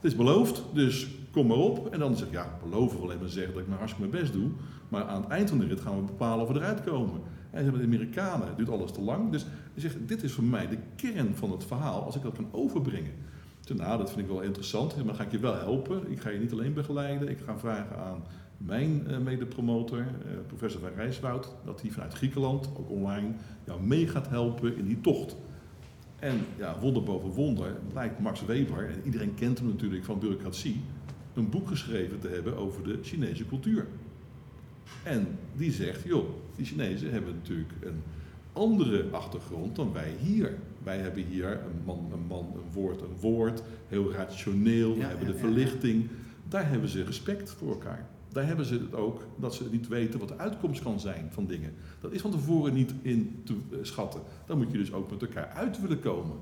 het 0.00 0.04
is 0.12 0.16
beloofd, 0.16 0.62
dus 0.72 1.08
kom 1.36 1.46
maar 1.46 1.56
op. 1.56 1.92
En 1.92 1.98
dan 1.98 2.16
zeg 2.16 2.26
ik, 2.26 2.32
ja, 2.32 2.58
beloven 2.62 2.96
wil 2.96 3.06
alleen 3.06 3.18
maar 3.18 3.28
zeggen 3.28 3.52
dat 3.52 3.62
ik 3.62 3.68
maar 3.68 3.78
hartstikke 3.78 4.10
mijn 4.10 4.22
best 4.22 4.34
doe. 4.34 4.50
Maar 4.88 5.04
aan 5.04 5.20
het 5.20 5.30
eind 5.30 5.48
van 5.48 5.58
de 5.58 5.66
rit 5.66 5.80
gaan 5.80 5.96
we 5.96 6.02
bepalen 6.02 6.44
of 6.44 6.52
we 6.52 6.58
eruit 6.58 6.84
komen. 6.84 7.20
En 7.50 7.64
ze 7.64 7.70
de 7.70 7.82
Amerikanen, 7.82 8.46
het 8.46 8.56
duurt 8.56 8.70
alles 8.70 8.92
te 8.92 9.00
lang. 9.00 9.30
Dus 9.30 9.42
hij 9.42 9.82
zegt, 9.82 10.08
dit 10.08 10.22
is 10.22 10.32
voor 10.32 10.44
mij 10.44 10.68
de 10.68 10.78
kern 10.96 11.34
van 11.34 11.50
het 11.50 11.64
verhaal, 11.64 12.02
als 12.02 12.16
ik 12.16 12.22
dat 12.22 12.34
kan 12.34 12.48
overbrengen. 12.50 13.12
Zeg, 13.60 13.76
nou, 13.76 13.98
dat 13.98 14.10
vind 14.10 14.20
ik 14.20 14.32
wel 14.32 14.42
interessant, 14.42 15.04
maar 15.04 15.14
ga 15.14 15.22
ik 15.22 15.30
je 15.30 15.38
wel 15.38 15.54
helpen. 15.54 16.10
Ik 16.10 16.20
ga 16.20 16.30
je 16.30 16.38
niet 16.38 16.52
alleen 16.52 16.72
begeleiden, 16.72 17.28
ik 17.28 17.38
ga 17.46 17.58
vragen 17.58 17.96
aan 17.96 18.22
mijn 18.56 19.04
uh, 19.08 19.18
medepromotor, 19.18 19.98
uh, 19.98 20.06
professor 20.46 20.80
van 20.80 20.90
Rijswoud, 20.96 21.54
dat 21.64 21.80
hij 21.80 21.90
vanuit 21.90 22.14
Griekenland, 22.14 22.70
ook 22.76 22.90
online, 22.90 23.28
jou 23.64 23.82
mee 23.82 24.08
gaat 24.08 24.28
helpen 24.28 24.76
in 24.76 24.86
die 24.86 25.00
tocht. 25.00 25.36
En 26.18 26.40
ja, 26.58 26.78
wonder 26.80 27.02
boven 27.02 27.30
wonder 27.30 27.76
blijkt 27.92 28.18
Max 28.18 28.44
Weber, 28.44 28.90
en 28.90 29.00
iedereen 29.04 29.34
kent 29.34 29.58
hem 29.58 29.68
natuurlijk 29.68 30.04
van 30.04 30.18
bureaucratie, 30.18 30.80
een 31.36 31.50
boek 31.50 31.68
geschreven 31.68 32.18
te 32.18 32.28
hebben 32.28 32.56
over 32.56 32.84
de 32.84 32.98
Chinese 33.02 33.46
cultuur. 33.46 33.86
En 35.02 35.26
die 35.56 35.72
zegt, 35.72 36.02
joh, 36.02 36.28
die 36.56 36.66
Chinezen 36.66 37.10
hebben 37.10 37.34
natuurlijk 37.34 37.72
een 37.80 38.02
andere 38.52 39.04
achtergrond 39.10 39.76
dan 39.76 39.92
wij 39.92 40.14
hier. 40.20 40.58
Wij 40.82 40.98
hebben 40.98 41.24
hier 41.24 41.50
een 41.50 41.84
man, 41.84 42.08
een 42.12 42.26
man, 42.26 42.46
een 42.54 42.72
woord, 42.72 43.00
een 43.00 43.16
woord, 43.20 43.62
heel 43.88 44.12
rationeel, 44.12 44.96
we 44.96 45.04
hebben 45.04 45.26
de 45.26 45.38
verlichting. 45.38 46.08
Daar 46.48 46.68
hebben 46.68 46.88
ze 46.88 47.04
respect 47.04 47.50
voor 47.50 47.70
elkaar. 47.70 48.08
Daar 48.32 48.46
hebben 48.46 48.66
ze 48.66 48.74
het 48.74 48.94
ook 48.94 49.22
dat 49.36 49.54
ze 49.54 49.64
niet 49.70 49.88
weten 49.88 50.18
wat 50.18 50.28
de 50.28 50.36
uitkomst 50.36 50.82
kan 50.82 51.00
zijn 51.00 51.28
van 51.30 51.46
dingen. 51.46 51.72
Dat 52.00 52.12
is 52.12 52.20
van 52.20 52.30
tevoren 52.30 52.74
niet 52.74 52.94
in 53.02 53.40
te 53.44 53.54
eh, 53.70 53.78
schatten. 53.82 54.20
Dan 54.46 54.58
moet 54.58 54.72
je 54.72 54.78
dus 54.78 54.92
ook 54.92 55.10
met 55.10 55.22
elkaar 55.22 55.48
uit 55.48 55.80
willen 55.80 56.00
komen. 56.00 56.36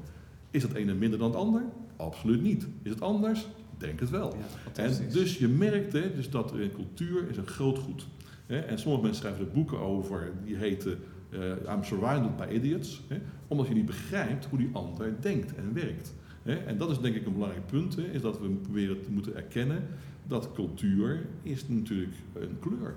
Is 0.51 0.63
het 0.63 0.73
ene 0.73 0.95
minder 0.95 1.19
dan 1.19 1.29
het 1.31 1.39
ander? 1.39 1.63
Absoluut 1.97 2.43
niet. 2.43 2.67
Is 2.83 2.91
het 2.91 3.01
anders? 3.01 3.47
Denk 3.79 4.01
het 4.01 4.11
wel. 4.11 4.37
en 4.75 4.93
dus 5.13 5.39
je 5.39 5.49
merkt 5.49 5.93
hè, 5.93 6.15
dus 6.15 6.31
dat 6.31 6.53
een 6.53 6.73
cultuur 6.75 7.29
is 7.31 7.37
een 7.37 7.47
groot 7.47 7.79
goed. 7.79 8.07
En 8.47 8.79
sommige 8.79 9.03
mensen 9.03 9.23
schrijven 9.23 9.47
er 9.47 9.53
boeken 9.53 9.79
over, 9.79 10.33
die 10.45 10.57
heten 10.57 10.99
uh, 11.31 11.75
I'm 11.75 11.85
surrounded 11.85 12.37
by 12.37 12.47
idiots. 12.55 13.03
Omdat 13.49 13.69
je 13.69 13.75
niet 13.75 13.87
begrijpt 13.87 14.45
hoe 14.45 14.59
die 14.59 14.71
ander 14.73 15.15
denkt 15.21 15.55
en 15.55 15.75
werkt. 15.75 16.15
En 16.43 16.79
dat 16.79 16.91
is 16.91 16.99
denk 16.99 17.15
ik 17.15 17.27
een 17.27 17.33
belangrijk 17.33 17.67
punt, 17.67 17.99
is 17.99 18.21
dat 18.21 18.41
we 18.41 18.49
proberen 18.49 19.03
te 19.03 19.11
moeten 19.11 19.37
erkennen 19.37 19.83
dat 20.27 20.53
cultuur 20.55 21.27
is 21.43 21.69
natuurlijk 21.69 22.15
een 22.33 22.59
kleur. 22.61 22.95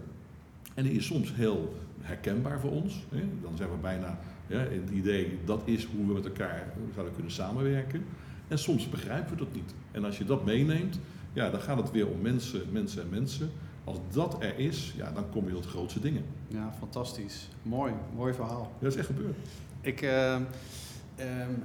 En 0.74 0.84
die 0.84 0.94
is 0.94 1.06
soms 1.06 1.36
heel 1.36 1.76
herkenbaar 2.02 2.60
voor 2.60 2.72
ons. 2.72 3.06
Dan 3.42 3.58
zijn 3.58 3.70
we 3.70 3.78
bijna 3.82 4.20
ja, 4.48 4.58
het 4.58 4.90
idee 4.94 5.38
dat 5.46 5.62
is 5.66 5.86
hoe 5.86 6.08
we 6.08 6.14
met 6.14 6.26
elkaar 6.26 6.74
zouden 6.94 7.14
kunnen 7.14 7.32
samenwerken. 7.32 8.04
En 8.48 8.60
soms 8.60 8.90
begrijpen 8.90 9.32
we 9.32 9.44
dat 9.44 9.54
niet. 9.54 9.74
En 9.92 10.06
als 10.06 10.18
je 10.18 10.26
dat 10.26 10.46
meeneemt, 10.46 11.00
ja, 11.34 11.50
dan 11.50 11.62
gaat 11.62 11.78
het 11.78 11.92
weer 11.92 12.08
om 12.08 12.22
mensen, 12.22 12.62
mensen 12.72 13.02
en 13.02 13.10
mensen. 13.10 13.52
Als 13.84 13.98
dat 14.12 14.44
er 14.44 14.60
is, 14.60 14.94
ja, 14.96 15.12
dan 15.12 15.30
kom 15.30 15.48
je 15.48 15.54
tot 15.54 15.66
grootste 15.66 16.00
dingen. 16.00 16.24
Ja, 16.48 16.74
fantastisch. 16.80 17.48
Mooi, 17.62 17.94
mooi 18.16 18.34
verhaal. 18.34 18.72
dat 18.80 18.92
is 18.92 18.98
echt 18.98 19.08
gebeurd. 19.08 19.36
Ik, 19.82 20.02
uh, 20.02 20.38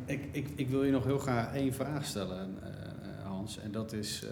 ik, 0.04 0.28
ik, 0.32 0.48
ik 0.54 0.68
wil 0.68 0.84
je 0.84 0.90
nog 0.90 1.04
heel 1.04 1.18
graag 1.18 1.54
één 1.54 1.74
vraag 1.74 2.04
stellen, 2.04 2.58
uh, 2.62 3.26
Hans. 3.26 3.58
En 3.58 3.72
dat 3.72 3.92
is, 3.92 4.24
uh, 4.24 4.30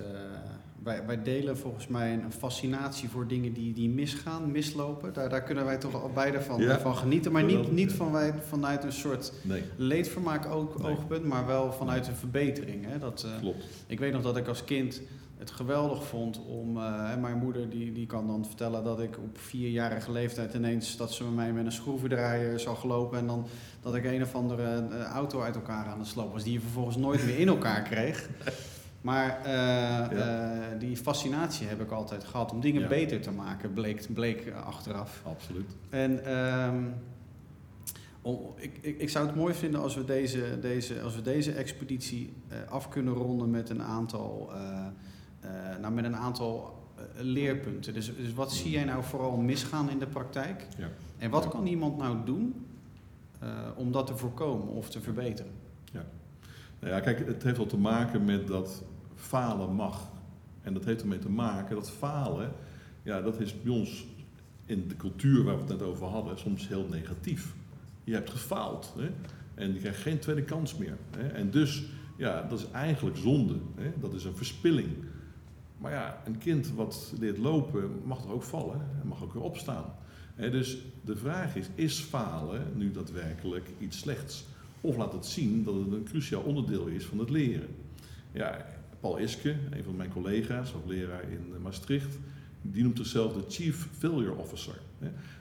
wij, 0.83 1.07
wij 1.07 1.23
delen 1.23 1.59
volgens 1.59 1.87
mij 1.87 2.13
een 2.13 2.33
fascinatie 2.33 3.09
voor 3.09 3.27
dingen 3.27 3.53
die, 3.53 3.73
die 3.73 3.89
misgaan, 3.89 4.51
mislopen. 4.51 5.13
Daar, 5.13 5.29
daar 5.29 5.43
kunnen 5.43 5.65
wij 5.65 5.77
toch 5.77 6.03
al 6.03 6.11
beide 6.15 6.41
van, 6.41 6.63
van 6.63 6.97
genieten. 6.97 7.33
Maar 7.33 7.45
niet, 7.45 7.73
niet 7.73 7.93
van 7.93 8.13
wij, 8.13 8.35
vanuit 8.49 8.85
een 8.85 8.93
soort 8.93 9.33
nee. 9.43 9.63
leedvermaak 9.77 10.47
ook, 10.47 10.85
oogpunt, 10.85 11.25
maar 11.25 11.47
wel 11.47 11.73
vanuit 11.73 12.07
een 12.07 12.17
verbetering. 12.17 12.87
Hè? 12.87 12.99
Dat, 12.99 13.27
Klopt. 13.41 13.65
Ik 13.87 13.99
weet 13.99 14.13
nog 14.13 14.23
dat 14.23 14.37
ik 14.37 14.49
als 14.49 14.65
kind 14.65 15.01
het 15.41 15.51
geweldig 15.51 16.05
vond 16.05 16.41
om. 16.47 16.77
Uh, 16.77 17.17
mijn 17.17 17.39
moeder 17.39 17.71
die, 17.71 17.93
die 17.93 18.07
kan 18.07 18.27
dan 18.27 18.47
vertellen 18.47 18.85
dat 18.85 19.01
ik 19.01 19.19
op 19.19 19.39
vierjarige 19.39 20.13
leeftijd 20.13 20.55
ineens 20.55 20.97
dat 20.97 21.13
ze 21.13 21.25
met 21.25 21.35
mij 21.35 21.53
met 21.53 21.65
een 21.65 21.73
schroevendraaier 21.73 22.61
zag 22.61 22.85
lopen. 22.85 23.19
En 23.19 23.27
dan 23.27 23.47
dat 23.83 23.95
ik 23.95 24.05
een 24.05 24.23
of 24.23 24.35
andere 24.35 24.89
uh, 24.91 25.03
auto 25.03 25.41
uit 25.41 25.55
elkaar 25.55 25.87
aan 25.87 25.99
het 25.99 26.09
slopen 26.09 26.33
was, 26.33 26.43
die 26.43 26.53
je 26.53 26.61
vervolgens 26.61 26.97
nooit 26.97 27.25
meer 27.25 27.39
in 27.39 27.49
elkaar 27.49 27.83
kreeg. 27.83 28.29
Maar 29.01 29.41
uh, 29.45 29.53
ja. 30.19 30.75
die 30.79 30.97
fascinatie 30.97 31.67
heb 31.67 31.81
ik 31.81 31.91
altijd 31.91 32.25
gehad 32.25 32.53
om 32.53 32.61
dingen 32.61 32.83
ja. 32.83 32.89
beter 32.89 33.21
te 33.21 33.31
maken, 33.31 33.73
bleek, 33.73 34.07
bleek 34.15 34.53
achteraf. 34.65 35.23
Absoluut. 35.25 35.77
En 35.89 36.37
um, 36.37 36.95
om, 38.23 38.39
ik, 38.57 38.79
ik, 38.81 38.99
ik, 38.99 39.09
zou 39.09 39.27
het 39.27 39.37
mooi 39.37 39.55
vinden 39.55 39.81
als 39.81 39.95
we 39.95 40.05
deze, 40.05 40.59
deze, 40.61 41.01
als 41.01 41.15
we 41.15 41.23
deze 41.23 41.53
expeditie 41.53 42.33
af 42.69 42.89
kunnen 42.89 43.15
ronden 43.15 43.51
met 43.51 43.71
een 43.71 43.83
aantal 43.83 44.53
nou, 45.81 45.95
met 45.95 46.05
een 46.05 46.17
aantal 46.17 46.79
leerpunten. 47.15 47.95
Dus, 47.95 48.17
dus 48.17 48.35
wat 48.35 48.53
zie 48.53 48.71
jij 48.71 48.85
nou 48.85 49.05
vooral 49.05 49.37
misgaan 49.37 49.91
in 49.91 49.99
de 49.99 50.07
praktijk? 50.07 50.67
Ja. 50.79 50.89
En 51.19 51.31
wat 51.31 51.49
kan 51.49 51.67
iemand 51.67 51.97
nou 51.97 52.17
doen 52.25 52.67
om 53.77 53.93
dat 53.93 54.07
te 54.07 54.17
voorkomen 54.17 54.69
of 54.69 54.91
te 54.91 55.01
verbeteren? 55.01 55.53
Ja. 56.81 57.01
Kijk, 57.01 57.27
het 57.27 57.43
heeft 57.43 57.57
wel 57.57 57.67
te 57.67 57.79
maken 57.79 58.25
met 58.25 58.47
dat 58.47 58.83
falen 59.15 59.75
mag. 59.75 60.11
En 60.61 60.75
dat 60.75 60.85
heeft 60.85 61.01
ermee 61.01 61.19
te 61.19 61.31
maken 61.31 61.75
dat 61.75 61.91
falen, 61.91 62.53
ja, 63.03 63.21
dat 63.21 63.41
is 63.41 63.63
bij 63.63 63.73
ons 63.73 64.07
in 64.65 64.89
de 64.89 64.97
cultuur 64.97 65.45
waar 65.45 65.55
we 65.55 65.61
het 65.61 65.71
net 65.71 65.83
over 65.83 66.07
hadden, 66.07 66.39
soms 66.39 66.69
heel 66.69 66.87
negatief. 66.91 67.55
Je 68.05 68.15
hebt 68.15 68.31
gefaald. 68.31 68.95
Hè? 68.99 69.11
En 69.55 69.71
die 69.73 69.81
krijgt 69.81 70.01
geen 70.01 70.19
tweede 70.19 70.43
kans 70.43 70.77
meer. 70.77 70.97
Hè? 71.17 71.27
En 71.29 71.51
dus, 71.51 71.85
ja, 72.17 72.43
dat 72.43 72.59
is 72.59 72.71
eigenlijk 72.71 73.17
zonde. 73.17 73.55
Hè? 73.75 73.93
Dat 74.01 74.15
is 74.15 74.25
een 74.25 74.37
verspilling. 74.37 74.89
Maar 75.79 75.93
ja, 75.93 76.23
een 76.27 76.39
kind 76.39 76.73
wat 76.75 77.13
leert 77.19 77.39
lopen 77.39 78.01
mag 78.05 78.25
er 78.25 78.33
ook 78.33 78.43
vallen 78.43 78.81
en 79.01 79.09
mag 79.09 79.23
ook 79.23 79.33
weer 79.33 79.43
opstaan. 79.43 79.85
dus 80.37 80.79
de 81.05 81.17
vraag 81.17 81.57
is, 81.57 81.67
is 81.75 81.99
falen 81.99 82.67
nu 82.75 82.91
daadwerkelijk 82.91 83.69
iets 83.79 83.99
slechts? 83.99 84.47
Of 84.81 84.97
laat 84.97 85.13
het 85.13 85.27
zien 85.27 85.65
dat 85.65 85.75
het 85.75 85.93
een 85.93 86.05
cruciaal 86.05 86.43
onderdeel 86.43 86.87
is 86.87 87.05
van 87.05 87.19
het 87.19 87.31
leren? 87.31 87.69
Ja, 88.33 88.67
Paul 89.01 89.19
Iske, 89.19 89.51
een 89.71 89.85
van 89.85 89.97
mijn 89.97 90.11
collega's, 90.11 90.73
leraar 90.87 91.23
in 91.31 91.63
Maastricht, 91.63 92.19
die 92.63 92.83
noemt 92.83 92.97
zichzelf 92.97 93.33
de 93.33 93.45
Chief 93.49 93.89
Failure 93.99 94.35
Officer. 94.35 94.81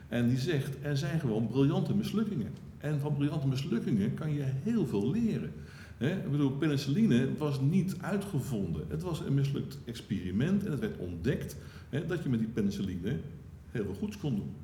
En 0.08 0.28
die 0.28 0.38
zegt, 0.38 0.76
er 0.82 0.96
zijn 0.96 1.20
gewoon 1.20 1.46
briljante 1.46 1.94
mislukkingen. 1.94 2.52
En 2.78 3.00
van 3.00 3.14
briljante 3.14 3.46
mislukkingen 3.46 4.14
kan 4.14 4.34
je 4.34 4.44
heel 4.44 4.86
veel 4.86 5.10
leren. 5.10 5.52
Ik 5.98 6.30
bedoel, 6.30 6.50
penicilline 6.50 7.36
was 7.36 7.60
niet 7.60 7.96
uitgevonden. 8.00 8.84
Het 8.88 9.02
was 9.02 9.20
een 9.20 9.34
mislukt 9.34 9.78
experiment 9.84 10.64
en 10.64 10.70
het 10.70 10.80
werd 10.80 10.98
ontdekt 10.98 11.56
dat 12.06 12.22
je 12.22 12.28
met 12.28 12.38
die 12.38 12.48
penicilline 12.48 13.16
heel 13.70 13.84
veel 13.84 13.94
goeds 13.94 14.18
kon 14.18 14.36
doen. 14.36 14.54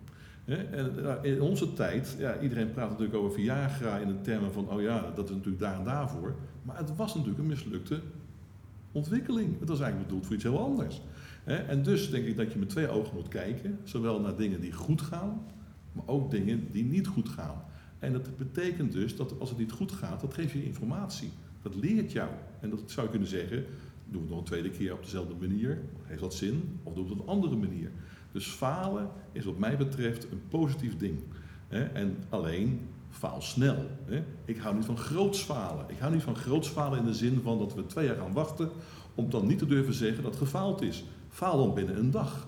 En 0.46 1.22
in 1.22 1.40
onze 1.40 1.72
tijd, 1.72 2.16
ja, 2.18 2.40
iedereen 2.40 2.70
praat 2.70 2.88
natuurlijk 2.90 3.16
over 3.16 3.32
Viagra 3.32 3.98
in 3.98 4.08
de 4.08 4.20
termen 4.20 4.52
van, 4.52 4.70
oh 4.70 4.80
ja, 4.80 5.10
dat 5.14 5.28
is 5.28 5.34
natuurlijk 5.34 5.60
daar 5.60 5.78
en 5.78 5.84
daarvoor. 5.84 6.34
Maar 6.62 6.76
het 6.76 6.96
was 6.96 7.14
natuurlijk 7.14 7.40
een 7.40 7.46
mislukte 7.46 8.00
ontwikkeling. 8.92 9.58
Het 9.60 9.68
was 9.68 9.80
eigenlijk 9.80 10.08
bedoeld 10.08 10.26
voor 10.26 10.34
iets 10.34 10.44
heel 10.44 10.60
anders. 10.60 11.00
En 11.44 11.82
dus 11.82 12.10
denk 12.10 12.26
ik 12.26 12.36
dat 12.36 12.52
je 12.52 12.58
met 12.58 12.68
twee 12.68 12.88
ogen 12.88 13.14
moet 13.14 13.28
kijken, 13.28 13.78
zowel 13.84 14.20
naar 14.20 14.36
dingen 14.36 14.60
die 14.60 14.72
goed 14.72 15.02
gaan, 15.02 15.42
maar 15.92 16.06
ook 16.06 16.30
dingen 16.30 16.68
die 16.70 16.84
niet 16.84 17.06
goed 17.06 17.28
gaan. 17.28 17.64
En 17.98 18.12
dat 18.12 18.36
betekent 18.36 18.92
dus 18.92 19.16
dat 19.16 19.40
als 19.40 19.48
het 19.48 19.58
niet 19.58 19.72
goed 19.72 19.92
gaat, 19.92 20.20
dat 20.20 20.34
geeft 20.34 20.52
je 20.52 20.64
informatie. 20.64 21.30
Dat 21.62 21.74
leert 21.74 22.12
jou. 22.12 22.30
En 22.60 22.70
dat 22.70 22.80
zou 22.86 23.06
je 23.06 23.10
kunnen 23.10 23.28
zeggen, 23.28 23.64
doen 24.08 24.12
we 24.12 24.18
het 24.18 24.28
nog 24.28 24.38
een 24.38 24.44
tweede 24.44 24.70
keer 24.70 24.92
op 24.92 25.02
dezelfde 25.02 25.34
manier. 25.40 25.80
Heeft 26.02 26.20
dat 26.20 26.34
zin? 26.34 26.78
Of 26.82 26.94
doen 26.94 27.04
we 27.04 27.10
het 27.10 27.18
op 27.20 27.26
een 27.26 27.32
andere 27.34 27.56
manier? 27.56 27.90
Dus 28.36 28.46
falen 28.46 29.10
is 29.32 29.44
wat 29.44 29.58
mij 29.58 29.76
betreft 29.76 30.26
een 30.30 30.42
positief 30.48 30.96
ding. 30.96 31.18
En 31.68 32.16
alleen 32.28 32.88
faal 33.10 33.42
snel. 33.42 33.86
Ik 34.44 34.56
hou 34.56 34.74
niet 34.74 34.84
van 34.84 34.98
groots 34.98 35.42
falen. 35.42 35.84
Ik 35.88 35.98
hou 35.98 36.12
niet 36.12 36.22
van 36.22 36.36
groots 36.36 36.68
falen 36.68 36.98
in 36.98 37.04
de 37.04 37.14
zin 37.14 37.40
van 37.42 37.58
dat 37.58 37.74
we 37.74 37.86
twee 37.86 38.06
jaar 38.06 38.16
gaan 38.16 38.32
wachten 38.32 38.70
om 39.14 39.30
dan 39.30 39.46
niet 39.46 39.58
te 39.58 39.66
durven 39.66 39.94
zeggen 39.94 40.22
dat 40.22 40.32
het 40.32 40.42
gefaald 40.42 40.82
is. 40.82 41.04
Faal 41.28 41.56
dan 41.56 41.74
binnen 41.74 41.98
een 41.98 42.10
dag. 42.10 42.46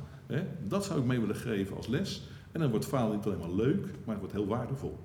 Dat 0.67 0.85
zou 0.85 1.01
ik 1.01 1.07
mee 1.07 1.21
willen 1.21 1.37
geven 1.37 1.77
als 1.77 1.87
les. 1.87 2.23
En 2.53 2.61
dan 2.61 2.71
wordt 2.71 2.87
falen 2.87 3.17
niet 3.17 3.27
alleen 3.27 3.39
maar 3.39 3.67
leuk, 3.67 3.83
maar 3.83 4.15
het 4.15 4.19
wordt 4.19 4.33
heel 4.33 4.47
waardevol. 4.47 4.99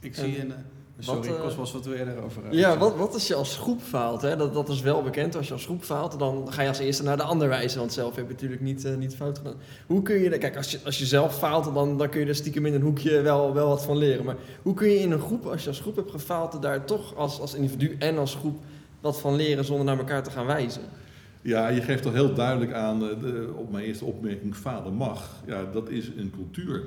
Ik 0.00 0.14
zie 0.14 0.40
een. 0.40 0.52
Sorry, 1.00 1.28
wat, 1.28 1.38
uh, 1.38 1.42
Cosmos, 1.42 1.72
wat 1.72 1.84
wil 1.84 1.94
je 1.94 2.14
erover 2.16 2.42
uh, 2.44 2.52
Ja, 2.52 2.78
wat, 2.78 2.96
wat 2.96 3.14
als 3.14 3.26
je 3.26 3.34
als 3.34 3.56
groep 3.56 3.80
faalt? 3.82 4.22
Hè? 4.22 4.36
Dat, 4.36 4.54
dat 4.54 4.68
is 4.68 4.80
wel 4.80 5.02
bekend. 5.02 5.36
Als 5.36 5.46
je 5.46 5.52
als 5.52 5.64
groep 5.64 5.82
faalt, 5.82 6.18
dan 6.18 6.52
ga 6.52 6.62
je 6.62 6.68
als 6.68 6.78
eerste 6.78 7.02
naar 7.02 7.16
de 7.16 7.22
ander 7.22 7.48
wijzen. 7.48 7.78
Want 7.78 7.92
zelf 7.92 8.16
heb 8.16 8.26
je 8.26 8.32
natuurlijk 8.32 8.60
niet, 8.60 8.84
uh, 8.84 8.96
niet 8.96 9.16
fout 9.16 9.38
gedaan. 9.38 9.54
Hoe 9.86 10.02
kun 10.02 10.18
je... 10.18 10.38
Kijk, 10.38 10.56
als 10.56 10.70
je, 10.70 10.78
als 10.84 10.98
je 10.98 11.06
zelf 11.06 11.38
faalt, 11.38 11.74
dan, 11.74 11.98
dan 11.98 12.08
kun 12.08 12.20
je 12.20 12.26
er 12.26 12.34
stiekem 12.34 12.66
in 12.66 12.74
een 12.74 12.82
hoekje 12.82 13.20
wel, 13.20 13.54
wel 13.54 13.68
wat 13.68 13.84
van 13.84 13.96
leren. 13.96 14.24
Maar 14.24 14.36
hoe 14.62 14.74
kun 14.74 14.88
je 14.88 14.98
in 14.98 15.10
een 15.10 15.20
groep, 15.20 15.46
als 15.46 15.62
je 15.62 15.68
als 15.68 15.80
groep 15.80 15.96
hebt 15.96 16.10
gefaald... 16.10 16.62
daar 16.62 16.84
toch 16.84 17.16
als, 17.16 17.40
als 17.40 17.54
individu 17.54 17.96
en 17.98 18.18
als 18.18 18.34
groep 18.34 18.58
wat 19.00 19.20
van 19.20 19.36
leren 19.36 19.64
zonder 19.64 19.84
naar 19.84 19.98
elkaar 19.98 20.22
te 20.22 20.30
gaan 20.30 20.46
wijzen? 20.46 20.82
Ja, 21.42 21.68
je 21.68 21.80
geeft 21.80 22.02
toch 22.02 22.12
heel 22.12 22.34
duidelijk 22.34 22.72
aan, 22.72 22.98
de, 22.98 23.52
op 23.56 23.70
mijn 23.70 23.84
eerste 23.84 24.04
opmerking, 24.04 24.56
vader 24.56 24.92
mag. 24.92 25.42
Ja, 25.46 25.64
dat 25.72 25.88
is 25.88 26.10
een 26.16 26.32
cultuur 26.34 26.82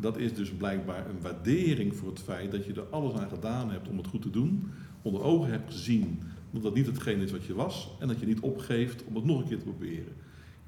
dat 0.00 0.18
is 0.18 0.34
dus 0.34 0.50
blijkbaar 0.50 1.08
een 1.08 1.20
waardering 1.20 1.96
voor 1.96 2.08
het 2.08 2.20
feit 2.20 2.50
dat 2.50 2.64
je 2.64 2.72
er 2.72 2.86
alles 2.90 3.14
aan 3.14 3.28
gedaan 3.28 3.70
hebt 3.70 3.88
om 3.88 3.96
het 3.96 4.06
goed 4.06 4.22
te 4.22 4.30
doen. 4.30 4.70
Onder 5.02 5.22
ogen 5.22 5.50
hebt 5.50 5.72
gezien 5.72 6.22
dat 6.50 6.62
dat 6.62 6.74
niet 6.74 6.86
hetgeen 6.86 7.20
is 7.20 7.30
wat 7.30 7.44
je 7.44 7.54
was. 7.54 7.90
En 8.00 8.08
dat 8.08 8.20
je 8.20 8.26
niet 8.26 8.40
opgeeft 8.40 9.04
om 9.04 9.14
het 9.14 9.24
nog 9.24 9.40
een 9.40 9.48
keer 9.48 9.58
te 9.58 9.64
proberen. 9.64 10.12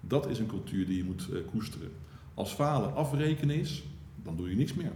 Dat 0.00 0.28
is 0.28 0.38
een 0.38 0.46
cultuur 0.46 0.86
die 0.86 0.96
je 0.96 1.04
moet 1.04 1.28
uh, 1.32 1.38
koesteren. 1.50 1.90
Als 2.34 2.52
falen 2.52 2.94
afrekenen 2.94 3.56
is, 3.56 3.84
dan 4.22 4.36
doe 4.36 4.50
je 4.50 4.56
niks 4.56 4.74
meer. 4.74 4.92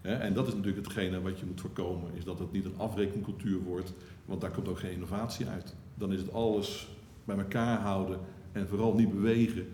En 0.00 0.34
dat 0.34 0.46
is 0.46 0.54
natuurlijk 0.54 0.86
hetgene 0.86 1.20
wat 1.20 1.38
je 1.38 1.46
moet 1.46 1.60
voorkomen, 1.60 2.10
is 2.14 2.24
dat 2.24 2.38
het 2.38 2.52
niet 2.52 2.64
een 2.64 2.76
afrekencultuur 2.76 3.58
wordt, 3.62 3.92
want 4.24 4.40
daar 4.40 4.50
komt 4.50 4.68
ook 4.68 4.78
geen 4.78 4.92
innovatie 4.92 5.46
uit. 5.46 5.74
Dan 5.94 6.12
is 6.12 6.20
het 6.20 6.32
alles 6.32 6.88
bij 7.24 7.36
elkaar 7.36 7.78
houden 7.78 8.18
en 8.52 8.68
vooral 8.68 8.94
niet 8.94 9.10
bewegen. 9.10 9.66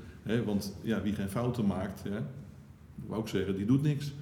Want 0.45 0.77
ja, 0.83 1.03
wie 1.03 1.15
geen 1.15 1.29
fouten 1.29 1.67
maakt, 1.67 2.03
wou 3.07 3.21
ook 3.21 3.29
zeggen, 3.29 3.57
die 3.57 3.67
doet 3.67 3.83
niks. 3.83 4.13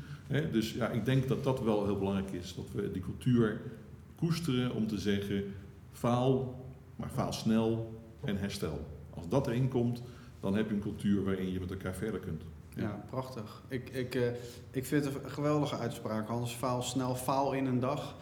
Dus 0.52 0.72
ja, 0.72 0.88
ik 0.88 1.04
denk 1.04 1.28
dat 1.28 1.44
dat 1.44 1.62
wel 1.62 1.84
heel 1.84 1.98
belangrijk 1.98 2.30
is. 2.30 2.54
Dat 2.54 2.66
we 2.72 2.90
die 2.92 3.02
cultuur 3.02 3.60
koesteren 4.16 4.74
om 4.74 4.86
te 4.86 4.98
zeggen, 4.98 5.44
faal, 5.92 6.64
maar 6.96 7.08
faal 7.08 7.32
snel 7.32 8.00
en 8.24 8.36
herstel. 8.36 8.86
Als 9.10 9.28
dat 9.28 9.46
erin 9.46 9.68
komt, 9.68 10.02
dan 10.40 10.54
heb 10.54 10.68
je 10.68 10.74
een 10.74 10.80
cultuur 10.80 11.24
waarin 11.24 11.52
je 11.52 11.60
met 11.60 11.70
elkaar 11.70 11.94
verder 11.94 12.20
kunt. 12.20 12.42
Ja, 12.76 13.04
prachtig. 13.10 13.62
Ik, 13.68 13.88
ik, 13.90 14.14
uh, 14.14 14.26
ik 14.70 14.86
vind 14.86 15.04
het 15.04 15.14
een 15.24 15.30
geweldige 15.30 15.76
uitspraak, 15.76 16.28
Hans. 16.28 16.54
Faal 16.54 16.82
snel, 16.82 17.14
faal 17.14 17.52
in 17.52 17.66
een 17.66 17.80
dag. 17.80 18.16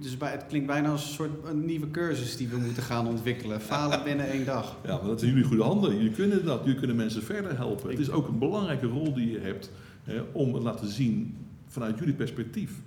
Dus 0.00 0.16
bij, 0.16 0.30
het 0.30 0.46
klinkt 0.46 0.66
bijna 0.66 0.90
als 0.90 1.04
een 1.04 1.14
soort 1.14 1.30
een 1.44 1.64
nieuwe 1.64 1.90
cursus 1.90 2.36
die 2.36 2.48
we 2.48 2.56
moeten 2.56 2.82
gaan 2.82 3.06
ontwikkelen. 3.06 3.60
Falen 3.60 4.04
binnen 4.08 4.26
één 4.28 4.44
dag. 4.44 4.76
Ja, 4.84 4.96
maar 4.96 5.06
dat 5.06 5.20
zijn 5.20 5.32
jullie 5.32 5.46
goede 5.46 5.62
handen. 5.62 5.96
Jullie 5.96 6.10
kunnen 6.12 6.44
dat. 6.44 6.60
Jullie 6.64 6.78
kunnen 6.78 6.96
mensen 6.96 7.22
verder 7.22 7.56
helpen. 7.56 7.90
Het 7.90 7.98
is 7.98 8.10
ook 8.10 8.28
een 8.28 8.38
belangrijke 8.38 8.86
rol 8.86 9.14
die 9.14 9.30
je 9.30 9.38
hebt 9.38 9.70
hè, 10.02 10.20
om 10.32 10.54
het 10.54 10.62
laten 10.62 10.88
zien 10.88 11.36
vanuit 11.66 11.98
jullie 11.98 12.14
perspectief. 12.14 12.80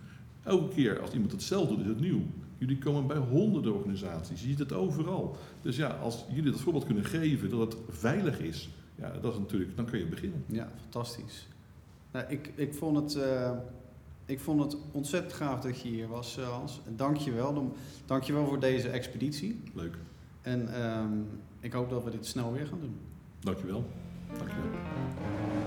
Elke 0.43 0.73
keer 0.73 0.99
als 0.99 1.11
iemand 1.11 1.31
hetzelfde 1.31 1.75
doet, 1.75 1.83
is 1.83 1.89
het 1.89 1.99
nieuw. 1.99 2.21
Jullie 2.57 2.77
komen 2.77 3.07
bij 3.07 3.17
honderden 3.17 3.73
organisaties. 3.73 4.41
Je 4.41 4.47
ziet 4.47 4.59
het 4.59 4.73
overal. 4.73 5.37
Dus 5.61 5.75
ja, 5.75 5.87
als 5.87 6.25
jullie 6.33 6.51
dat 6.51 6.61
voorbeeld 6.61 6.85
kunnen 6.85 7.05
geven 7.05 7.49
dat 7.49 7.59
het 7.59 7.75
veilig 7.89 8.39
is, 8.39 8.69
ja, 8.95 9.13
dat 9.21 9.33
is 9.33 9.39
natuurlijk, 9.39 9.75
dan 9.75 9.85
kun 9.85 9.99
je 9.99 10.05
beginnen. 10.05 10.43
Ja, 10.47 10.71
fantastisch. 10.81 11.47
Nou, 12.11 12.25
ik, 12.29 12.51
ik 12.55 12.73
vond 12.73 12.97
het. 12.97 13.23
Uh 13.23 13.51
ik 14.25 14.39
vond 14.39 14.61
het 14.61 14.77
ontzettend 14.91 15.33
gaaf 15.33 15.61
dat 15.61 15.81
je 15.81 15.87
hier 15.87 16.07
was, 16.07 16.37
eh, 16.37 16.49
Hans. 16.49 16.81
Dank 16.87 17.17
je 17.17 17.31
wel. 17.31 17.75
Dank 18.05 18.23
je 18.23 18.33
wel 18.33 18.45
voor 18.45 18.59
deze 18.59 18.89
expeditie. 18.89 19.63
Leuk. 19.73 19.97
En 20.41 20.85
um, 20.85 21.27
ik 21.59 21.73
hoop 21.73 21.89
dat 21.89 22.03
we 22.03 22.09
dit 22.09 22.25
snel 22.25 22.53
weer 22.53 22.67
gaan 22.67 22.79
doen. 22.79 22.97
Dank 23.39 23.57
je 23.57 23.65
wel. 23.65 23.85
Dank 24.37 24.49
je 24.49 24.55
wel. 24.55 25.64